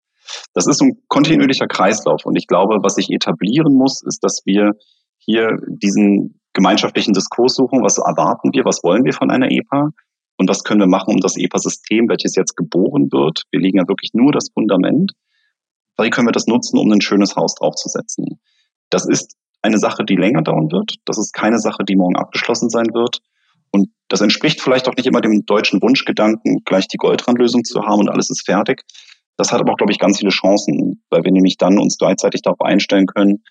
Das 0.55 0.67
ist 0.67 0.81
ein 0.81 1.03
kontinuierlicher 1.09 1.67
Kreislauf. 1.67 2.25
Und 2.25 2.37
ich 2.37 2.47
glaube, 2.47 2.79
was 2.83 2.95
sich 2.95 3.11
etablieren 3.11 3.75
muss, 3.75 4.03
ist, 4.03 4.23
dass 4.23 4.43
wir 4.45 4.73
hier 5.19 5.59
diesen 5.67 6.41
gemeinschaftlichen 6.53 7.13
Diskurs 7.13 7.55
suchen. 7.55 7.83
Was 7.83 7.99
erwarten 7.99 8.53
wir? 8.53 8.65
Was 8.65 8.83
wollen 8.83 9.05
wir 9.05 9.13
von 9.13 9.31
einer 9.31 9.51
EPA? 9.51 9.91
Und 10.39 10.49
was 10.49 10.65
können 10.65 10.81
wir 10.81 10.89
machen, 10.89 11.15
um 11.15 11.21
das 11.21 11.37
EPA-System, 11.37 12.09
welches 12.09 12.35
jetzt 12.37 12.57
geboren 12.57 13.11
wird? 13.13 13.45
Wir 13.51 13.61
legen 13.61 13.79
ja 13.79 13.89
wirklich 13.89 14.11
nur 14.13 14.33
das 14.33 14.49
Fundament. 14.53 15.13
wie 15.99 16.11
können 16.11 16.27
wir 16.27 16.33
das 16.33 16.47
nutzen, 16.47 16.79
um 16.79 16.91
ein 16.91 17.01
schönes 17.01 17.37
Haus 17.37 17.55
draufzusetzen. 17.55 18.41
Das 18.91 19.07
ist 19.07 19.37
eine 19.63 19.79
Sache, 19.79 20.05
die 20.05 20.17
länger 20.17 20.43
dauern 20.43 20.71
wird. 20.71 20.97
Das 21.05 21.19
ist 21.19 21.33
keine 21.33 21.59
Sache, 21.59 21.85
die 21.85 21.97
morgen 21.97 22.17
abgeschlossen 22.17 22.69
sein 22.69 22.89
wird. 22.93 23.21
Und 23.71 23.89
das 24.09 24.21
entspricht 24.21 24.61
vielleicht 24.61 24.89
auch 24.89 24.97
nicht 24.97 25.07
immer 25.07 25.21
dem 25.21 25.47
deutschen 25.47 25.81
Wunschgedanken, 25.81 26.63
gleich 26.65 26.89
die 26.89 26.99
Goldrandlösung 26.99 27.65
zu 27.65 27.83
haben 27.83 28.01
und 28.01 28.11
alles 28.11 28.29
ist 28.29 28.45
fertig. 28.45 28.83
Das 29.37 29.51
hat 29.51 29.61
aber 29.61 29.73
auch, 29.73 29.77
glaube 29.79 29.93
ich, 29.93 29.99
ganz 29.99 30.19
viele 30.19 30.31
Chancen, 30.31 31.03
weil 31.09 31.25
wir 31.25 31.33
nämlich 31.33 31.57
dann 31.57 31.79
uns 31.79 31.97
gleichzeitig 31.97 32.43
darauf 32.43 32.61
einstellen 32.61 33.07
können, 33.07 33.43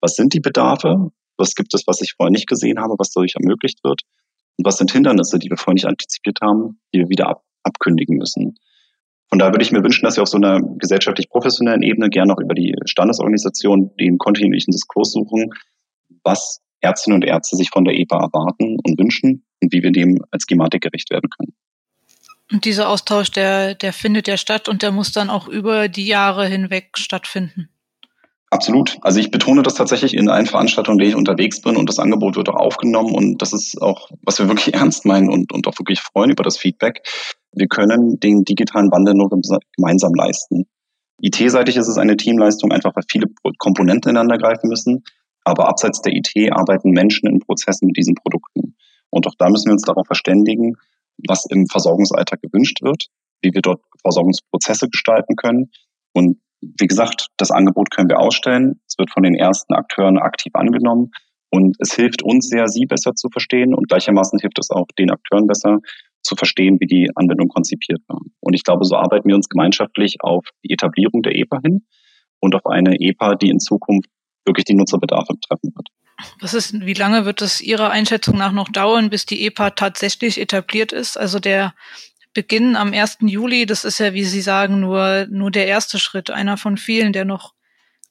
was 0.00 0.16
sind 0.16 0.34
die 0.34 0.40
Bedarfe, 0.40 1.10
was 1.36 1.54
gibt 1.54 1.72
es, 1.74 1.86
was 1.86 2.00
ich 2.00 2.14
vorher 2.16 2.32
nicht 2.32 2.48
gesehen 2.48 2.80
habe, 2.80 2.94
was 2.98 3.10
dadurch 3.10 3.34
ermöglicht 3.36 3.84
wird 3.84 4.02
und 4.56 4.66
was 4.66 4.78
sind 4.78 4.90
Hindernisse, 4.90 5.38
die 5.38 5.48
wir 5.48 5.56
vorher 5.56 5.74
nicht 5.74 5.86
antizipiert 5.86 6.38
haben, 6.42 6.80
die 6.92 6.98
wir 6.98 7.08
wieder 7.08 7.28
ab, 7.28 7.44
abkündigen 7.62 8.16
müssen. 8.16 8.56
Von 9.28 9.38
daher 9.38 9.52
würde 9.52 9.62
ich 9.62 9.72
mir 9.72 9.82
wünschen, 9.82 10.04
dass 10.04 10.16
wir 10.16 10.22
auf 10.22 10.28
so 10.28 10.38
einer 10.38 10.60
gesellschaftlich 10.78 11.28
professionellen 11.28 11.82
Ebene 11.82 12.08
gerne 12.08 12.32
noch 12.32 12.40
über 12.40 12.54
die 12.54 12.74
Standesorganisation 12.86 13.90
den 14.00 14.16
kontinuierlichen 14.16 14.72
Diskurs 14.72 15.12
suchen, 15.12 15.50
was 16.24 16.60
Ärztinnen 16.80 17.16
und 17.16 17.24
Ärzte 17.24 17.56
sich 17.56 17.70
von 17.70 17.84
der 17.84 17.94
EPA 17.94 18.22
erwarten 18.22 18.78
und 18.82 18.98
wünschen 18.98 19.44
und 19.60 19.72
wie 19.72 19.82
wir 19.82 19.92
dem 19.92 20.24
als 20.30 20.46
Gematik 20.46 20.82
gerecht 20.82 21.10
werden 21.10 21.28
können. 21.28 21.52
Und 22.50 22.64
dieser 22.64 22.88
Austausch, 22.88 23.30
der, 23.30 23.74
der 23.74 23.92
findet 23.92 24.26
ja 24.26 24.38
statt 24.38 24.68
und 24.68 24.82
der 24.82 24.92
muss 24.92 25.12
dann 25.12 25.28
auch 25.28 25.48
über 25.48 25.88
die 25.88 26.06
Jahre 26.06 26.46
hinweg 26.46 26.96
stattfinden. 26.96 27.68
Absolut. 28.50 28.96
Also 29.02 29.20
ich 29.20 29.30
betone 29.30 29.62
das 29.62 29.74
tatsächlich 29.74 30.14
in 30.14 30.30
allen 30.30 30.46
Veranstaltungen, 30.46 30.98
in 30.98 31.00
denen 31.00 31.10
ich 31.10 31.16
unterwegs 31.16 31.60
bin 31.60 31.76
und 31.76 31.88
das 31.88 31.98
Angebot 31.98 32.36
wird 32.36 32.48
auch 32.48 32.54
aufgenommen 32.54 33.14
und 33.14 33.42
das 33.42 33.52
ist 33.52 33.80
auch, 33.82 34.08
was 34.22 34.38
wir 34.38 34.48
wirklich 34.48 34.74
ernst 34.74 35.04
meinen 35.04 35.28
und, 35.28 35.52
und 35.52 35.66
auch 35.66 35.78
wirklich 35.78 36.00
freuen 36.00 36.30
über 36.30 36.42
das 36.42 36.56
Feedback. 36.56 37.02
Wir 37.52 37.66
können 37.66 38.18
den 38.20 38.44
digitalen 38.44 38.90
Wandel 38.90 39.14
nur 39.14 39.28
gemeinsam 39.76 40.14
leisten. 40.14 40.66
IT-seitig 41.20 41.76
ist 41.76 41.88
es 41.88 41.98
eine 41.98 42.16
Teamleistung, 42.16 42.72
einfach 42.72 42.94
weil 42.94 43.04
viele 43.10 43.26
Komponenten 43.58 44.10
ineinander 44.10 44.38
greifen 44.38 44.68
müssen. 44.68 45.04
Aber 45.44 45.68
abseits 45.68 46.00
der 46.02 46.14
IT 46.14 46.32
arbeiten 46.52 46.90
Menschen 46.90 47.28
in 47.28 47.40
Prozessen 47.40 47.86
mit 47.86 47.96
diesen 47.96 48.14
Produkten. 48.14 48.76
Und 49.10 49.26
auch 49.26 49.34
da 49.38 49.48
müssen 49.48 49.66
wir 49.66 49.72
uns 49.72 49.82
darauf 49.82 50.06
verständigen, 50.06 50.76
was 51.26 51.46
im 51.46 51.66
Versorgungsalltag 51.66 52.40
gewünscht 52.42 52.82
wird, 52.82 53.06
wie 53.42 53.52
wir 53.52 53.62
dort 53.62 53.80
Versorgungsprozesse 54.02 54.88
gestalten 54.88 55.36
können. 55.36 55.70
Und 56.12 56.38
wie 56.60 56.86
gesagt, 56.86 57.28
das 57.36 57.50
Angebot 57.50 57.90
können 57.90 58.08
wir 58.08 58.18
ausstellen. 58.18 58.80
Es 58.86 58.98
wird 58.98 59.10
von 59.10 59.22
den 59.22 59.34
ersten 59.34 59.74
Akteuren 59.74 60.18
aktiv 60.18 60.54
angenommen. 60.54 61.12
Und 61.50 61.76
es 61.78 61.94
hilft 61.94 62.22
uns 62.22 62.48
sehr, 62.48 62.68
sie 62.68 62.86
besser 62.86 63.14
zu 63.14 63.28
verstehen. 63.30 63.74
Und 63.74 63.88
gleichermaßen 63.88 64.38
hilft 64.38 64.58
es 64.58 64.70
auch 64.70 64.86
den 64.98 65.10
Akteuren 65.10 65.46
besser 65.46 65.78
zu 66.22 66.36
verstehen, 66.36 66.78
wie 66.80 66.86
die 66.86 67.10
Anwendung 67.14 67.48
konzipiert 67.48 68.00
war. 68.08 68.20
Und 68.40 68.54
ich 68.54 68.64
glaube, 68.64 68.84
so 68.84 68.96
arbeiten 68.96 69.28
wir 69.28 69.36
uns 69.36 69.48
gemeinschaftlich 69.48 70.16
auf 70.20 70.44
die 70.64 70.72
Etablierung 70.72 71.22
der 71.22 71.36
EPA 71.36 71.60
hin 71.64 71.86
und 72.40 72.54
auf 72.54 72.66
eine 72.66 73.00
EPA, 73.00 73.34
die 73.36 73.50
in 73.50 73.60
Zukunft 73.60 74.10
wirklich 74.44 74.64
die 74.64 74.74
Nutzerbedarfe 74.74 75.34
betreffen 75.34 75.72
wird. 75.74 75.88
Was 76.40 76.54
ist, 76.54 76.80
wie 76.80 76.94
lange 76.94 77.24
wird 77.24 77.42
es 77.42 77.60
Ihrer 77.60 77.90
Einschätzung 77.90 78.36
nach 78.36 78.52
noch 78.52 78.68
dauern, 78.68 79.08
bis 79.08 79.24
die 79.24 79.46
EPA 79.46 79.70
tatsächlich 79.70 80.40
etabliert 80.40 80.92
ist? 80.92 81.16
Also 81.16 81.38
der 81.38 81.74
Beginn 82.38 82.76
am 82.76 82.92
1. 82.92 83.18
Juli, 83.22 83.66
das 83.66 83.84
ist 83.84 83.98
ja, 83.98 84.14
wie 84.14 84.22
Sie 84.22 84.42
sagen, 84.42 84.78
nur, 84.78 85.26
nur 85.28 85.50
der 85.50 85.66
erste 85.66 85.98
Schritt, 85.98 86.30
einer 86.30 86.56
von 86.56 86.76
vielen, 86.76 87.12
der 87.12 87.24
noch 87.24 87.52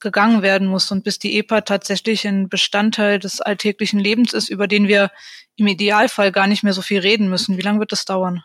gegangen 0.00 0.42
werden 0.42 0.68
muss 0.68 0.92
und 0.92 1.02
bis 1.02 1.18
die 1.18 1.38
EPA 1.38 1.62
tatsächlich 1.62 2.28
ein 2.28 2.50
Bestandteil 2.50 3.18
des 3.20 3.40
alltäglichen 3.40 3.98
Lebens 3.98 4.34
ist, 4.34 4.50
über 4.50 4.68
den 4.68 4.86
wir 4.86 5.10
im 5.56 5.66
Idealfall 5.66 6.30
gar 6.30 6.46
nicht 6.46 6.62
mehr 6.62 6.74
so 6.74 6.82
viel 6.82 7.00
reden 7.00 7.30
müssen. 7.30 7.56
Wie 7.56 7.62
lange 7.62 7.80
wird 7.80 7.90
das 7.90 8.04
dauern? 8.04 8.42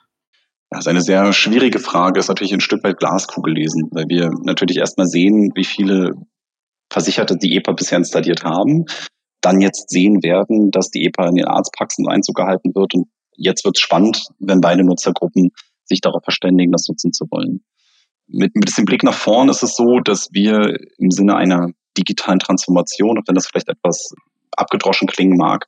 Das 0.70 0.86
ist 0.86 0.88
eine 0.88 1.02
sehr 1.02 1.34
schwierige 1.34 1.80
Frage, 1.80 2.18
ist 2.18 2.30
natürlich 2.30 2.54
ein 2.54 2.62
Stück 2.62 2.82
weit 2.86 2.98
Glaskugel 2.98 3.54
lesen, 3.54 3.90
weil 3.92 4.06
wir 4.08 4.32
natürlich 4.42 4.78
erstmal 4.78 5.08
sehen, 5.08 5.52
wie 5.54 5.66
viele 5.66 6.14
Versicherte 6.90 7.36
die 7.36 7.58
EPA 7.58 7.74
bisher 7.74 7.98
installiert 7.98 8.46
haben, 8.46 8.86
dann 9.42 9.60
jetzt 9.60 9.90
sehen 9.90 10.24
werden, 10.24 10.72
dass 10.72 10.92
die 10.92 11.04
EPA 11.04 11.28
in 11.28 11.36
den 11.36 11.46
Arztpraxen 11.46 12.08
Einzug 12.08 12.38
gehalten 12.38 12.74
wird 12.74 12.94
und 12.94 13.10
jetzt 13.36 13.66
wird 13.66 13.76
es 13.76 13.82
spannend, 13.82 14.28
wenn 14.40 14.62
beide 14.62 14.86
Nutzergruppen 14.86 15.52
sich 15.86 16.02
darauf 16.02 16.24
verständigen, 16.24 16.72
das 16.72 16.88
nutzen 16.88 17.14
zu 17.14 17.26
wollen. 17.30 17.64
Mit, 18.28 18.56
mit 18.56 18.76
dem 18.78 18.86
Blick 18.86 19.04
nach 19.04 19.14
vorn 19.14 19.50
ist 19.50 19.64
es 19.64 19.76
so, 19.76 20.00
dass 20.00 20.30
wir 20.32 20.78
im 20.98 21.12
Sinne 21.12 21.36
einer 21.36 21.70
digitalen 21.98 22.40
Transformation, 22.40 23.18
auch 23.18 23.24
wenn 23.28 23.36
das 23.36 23.48
vielleicht 23.48 23.70
etwas 23.70 24.14
abgedroschen 24.56 25.08
klingen 25.08 25.38
mag, 25.38 25.68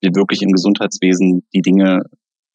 wir 0.00 0.14
wirklich 0.14 0.42
im 0.42 0.50
Gesundheitswesen 0.50 1.46
die 1.54 1.62
Dinge 1.62 2.02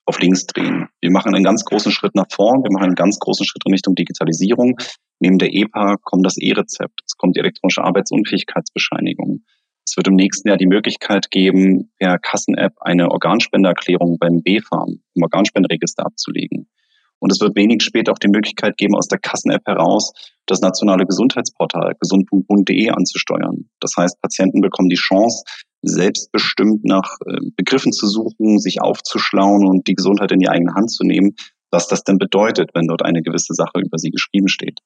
auf 0.06 0.20
links 0.20 0.46
drehen. 0.46 0.88
Wir 1.02 1.12
machen 1.12 1.36
einen 1.36 1.43
ganz 1.43 1.65
großen 1.65 1.91
Schritt 1.91 2.15
nach 2.15 2.28
vorn, 2.32 2.63
wir 2.63 2.72
machen 2.72 2.86
einen 2.86 2.96
ganz 2.96 3.20
großen 3.20 3.46
Schritt 3.46 3.63
in 3.65 3.74
Richtung 3.74 3.96
Digitalisierung. 3.96 4.78
Neben 5.20 5.38
der 5.38 5.54
EPA 5.54 5.98
kommt 6.02 6.26
das 6.26 6.38
E-Rezept, 6.38 7.02
es 7.06 7.17
kommt 7.17 7.36
die 7.36 7.39
elektronische 7.39 7.84
Arbeitsunfähigkeitsbescheinigung. 7.84 9.43
Es 9.86 9.96
wird 9.96 10.08
im 10.08 10.15
nächsten 10.15 10.48
Jahr 10.48 10.58
die 10.58 10.67
Möglichkeit 10.67 11.32
geben, 11.32 11.91
per 11.98 12.20
Kassen-App 12.20 12.74
eine 12.82 13.10
Organspendererklärung 13.10 14.17
beim 14.20 14.41
B-Farm 14.43 15.00
im 15.13 15.24
Organspenderegister 15.24 16.06
abzulegen. 16.06 16.70
Und 17.19 17.32
es 17.32 17.39
wird 17.39 17.56
wenig 17.56 17.82
später 17.84 18.12
auch 18.12 18.19
die 18.19 18.27
Möglichkeit 18.27 18.77
geben, 18.77 18.95
aus 18.95 19.08
der 19.08 19.19
Kassen-App 19.19 19.65
heraus 19.65 20.13
das 20.45 20.62
nationale 20.62 21.06
Gesundheitsportal 21.06 21.95
gesund.bund.de 21.99 22.89
anzusteuern. 22.89 23.69
Das 23.80 23.91
heißt, 23.97 24.21
Patienten 24.21 24.62
bekommen 24.62 24.89
die 24.89 24.95
Chance, 24.95 25.43
selbstbestimmt 25.82 26.86
nach 26.86 27.17
äh, 27.25 27.39
Begriffen 27.56 27.91
zu 27.91 28.08
suchen, 28.08 28.60
sich 28.60 28.82
aufzuschlauen 28.82 29.65
und 29.65 29.88
die 29.88 29.95
Gesundheit 29.95 30.32
in 30.32 30.39
die 30.39 30.49
eigene 30.49 30.73
Hand 30.73 30.91
zu 30.91 31.03
nehmen, 31.03 31.36
was 31.71 31.88
das 31.88 32.03
denn 32.03 32.17
bedeutet, 32.17 32.71
wenn 32.73 32.88
dort 32.88 33.03
eine 33.03 33.21
gewisse 33.21 33.53
Sache 33.53 33.80
über 33.80 33.97
sie 33.97 34.12
geschrieben 34.12 34.47
steht. 34.47 34.80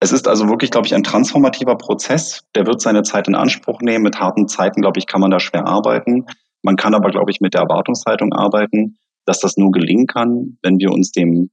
Es 0.00 0.12
ist 0.12 0.28
also 0.28 0.48
wirklich, 0.48 0.70
glaube 0.70 0.86
ich, 0.86 0.94
ein 0.94 1.02
transformativer 1.02 1.76
Prozess. 1.76 2.44
Der 2.54 2.66
wird 2.66 2.80
seine 2.80 3.02
Zeit 3.02 3.26
in 3.26 3.34
Anspruch 3.34 3.80
nehmen. 3.80 4.04
Mit 4.04 4.20
harten 4.20 4.46
Zeiten, 4.46 4.80
glaube 4.80 4.98
ich, 4.98 5.06
kann 5.06 5.20
man 5.20 5.30
da 5.30 5.40
schwer 5.40 5.66
arbeiten. 5.66 6.26
Man 6.62 6.76
kann 6.76 6.94
aber, 6.94 7.10
glaube 7.10 7.30
ich, 7.30 7.40
mit 7.40 7.54
der 7.54 7.62
Erwartungshaltung 7.62 8.32
arbeiten, 8.32 8.98
dass 9.28 9.40
das 9.40 9.56
nur 9.56 9.70
gelingen 9.70 10.06
kann, 10.06 10.58
wenn 10.62 10.78
wir 10.78 10.90
uns 10.90 11.12
dem 11.12 11.50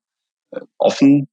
äh, 0.52 0.62
offen, 0.78 1.28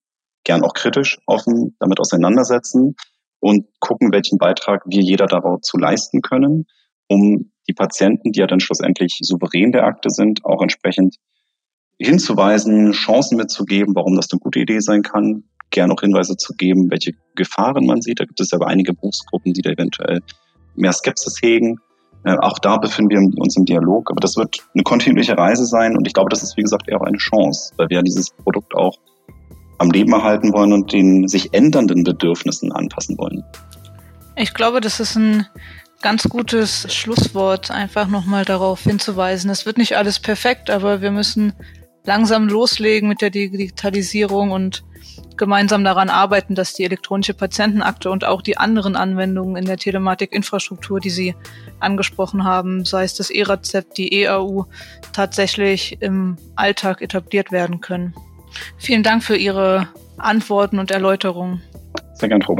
gern 0.44 0.62
auch 0.64 0.74
kritisch 0.74 1.18
offen 1.26 1.76
damit 1.78 2.00
auseinandersetzen 2.00 2.96
und 3.40 3.66
gucken, 3.78 4.12
welchen 4.12 4.38
Beitrag 4.38 4.82
wir 4.86 5.02
jeder 5.02 5.26
dazu 5.26 5.78
leisten 5.78 6.20
können, 6.20 6.66
um 7.08 7.52
die 7.68 7.74
Patienten, 7.74 8.32
die 8.32 8.40
ja 8.40 8.48
dann 8.48 8.60
schlussendlich 8.60 9.18
souverän 9.22 9.70
der 9.70 9.84
Akte 9.84 10.10
sind, 10.10 10.44
auch 10.44 10.62
entsprechend 10.62 11.16
hinzuweisen, 11.98 12.90
Chancen 12.90 13.36
mitzugeben, 13.36 13.94
warum 13.94 14.16
das 14.16 14.28
eine 14.32 14.40
gute 14.40 14.58
Idee 14.58 14.80
sein 14.80 15.02
kann, 15.02 15.44
gern 15.70 15.92
auch 15.92 16.00
Hinweise 16.00 16.36
zu 16.36 16.54
geben, 16.54 16.90
welche 16.90 17.12
Gefahren 17.36 17.86
man 17.86 18.02
sieht. 18.02 18.18
Da 18.18 18.24
gibt 18.24 18.40
es 18.40 18.52
aber 18.52 18.66
einige 18.66 18.94
Berufsgruppen, 18.94 19.52
die 19.52 19.62
da 19.62 19.70
eventuell 19.70 20.20
mehr 20.74 20.92
Skepsis 20.92 21.40
hegen. 21.40 21.78
Äh, 22.24 22.36
auch 22.38 22.58
da 22.58 22.76
befinden 22.76 23.10
wir 23.10 23.42
uns 23.42 23.56
im 23.56 23.64
Dialog, 23.64 24.10
aber 24.10 24.20
das 24.20 24.36
wird 24.36 24.58
eine 24.74 24.84
kontinuierliche 24.84 25.36
Reise 25.36 25.66
sein 25.66 25.96
und 25.96 26.06
ich 26.06 26.14
glaube, 26.14 26.30
das 26.30 26.42
ist, 26.42 26.56
wie 26.56 26.62
gesagt, 26.62 26.88
eher 26.88 27.00
auch 27.00 27.06
eine 27.06 27.18
Chance, 27.18 27.72
weil 27.76 27.90
wir 27.90 28.02
dieses 28.02 28.30
Produkt 28.30 28.74
auch 28.74 28.96
am 29.78 29.90
Leben 29.90 30.12
erhalten 30.12 30.52
wollen 30.52 30.72
und 30.72 30.92
den 30.92 31.26
sich 31.26 31.52
ändernden 31.52 32.04
Bedürfnissen 32.04 32.70
anpassen 32.70 33.18
wollen. 33.18 33.42
Ich 34.36 34.54
glaube, 34.54 34.80
das 34.80 35.00
ist 35.00 35.16
ein 35.16 35.46
ganz 36.00 36.24
gutes 36.24 36.92
Schlusswort, 36.92 37.70
einfach 37.70 38.06
nochmal 38.06 38.44
darauf 38.44 38.82
hinzuweisen. 38.82 39.50
Es 39.50 39.66
wird 39.66 39.78
nicht 39.78 39.96
alles 39.96 40.20
perfekt, 40.20 40.70
aber 40.70 41.00
wir 41.00 41.10
müssen 41.10 41.52
langsam 42.04 42.48
loslegen 42.48 43.08
mit 43.08 43.20
der 43.20 43.30
Digitalisierung 43.30 44.50
und 44.50 44.84
gemeinsam 45.36 45.84
daran 45.84 46.08
arbeiten, 46.08 46.54
dass 46.54 46.74
die 46.74 46.84
elektronische 46.84 47.34
Patientenakte 47.34 48.10
und 48.10 48.24
auch 48.24 48.42
die 48.42 48.58
anderen 48.58 48.96
Anwendungen 48.96 49.56
in 49.56 49.64
der 49.64 49.76
Telematikinfrastruktur, 49.76 51.00
die 51.00 51.10
Sie 51.10 51.34
angesprochen 51.80 52.44
haben, 52.44 52.84
sei 52.84 53.04
es 53.04 53.14
das 53.14 53.30
E-Rezept, 53.30 53.98
die 53.98 54.22
EAU, 54.22 54.64
tatsächlich 55.12 55.98
im 56.00 56.36
Alltag 56.54 57.02
etabliert 57.02 57.50
werden 57.52 57.80
können. 57.80 58.14
Vielen 58.78 59.02
Dank 59.02 59.24
für 59.24 59.36
Ihre 59.36 59.88
Antworten 60.18 60.78
und 60.78 60.90
Erläuterungen. 60.90 61.62
Sehr 62.14 62.28
gern, 62.28 62.42
Frau. 62.42 62.54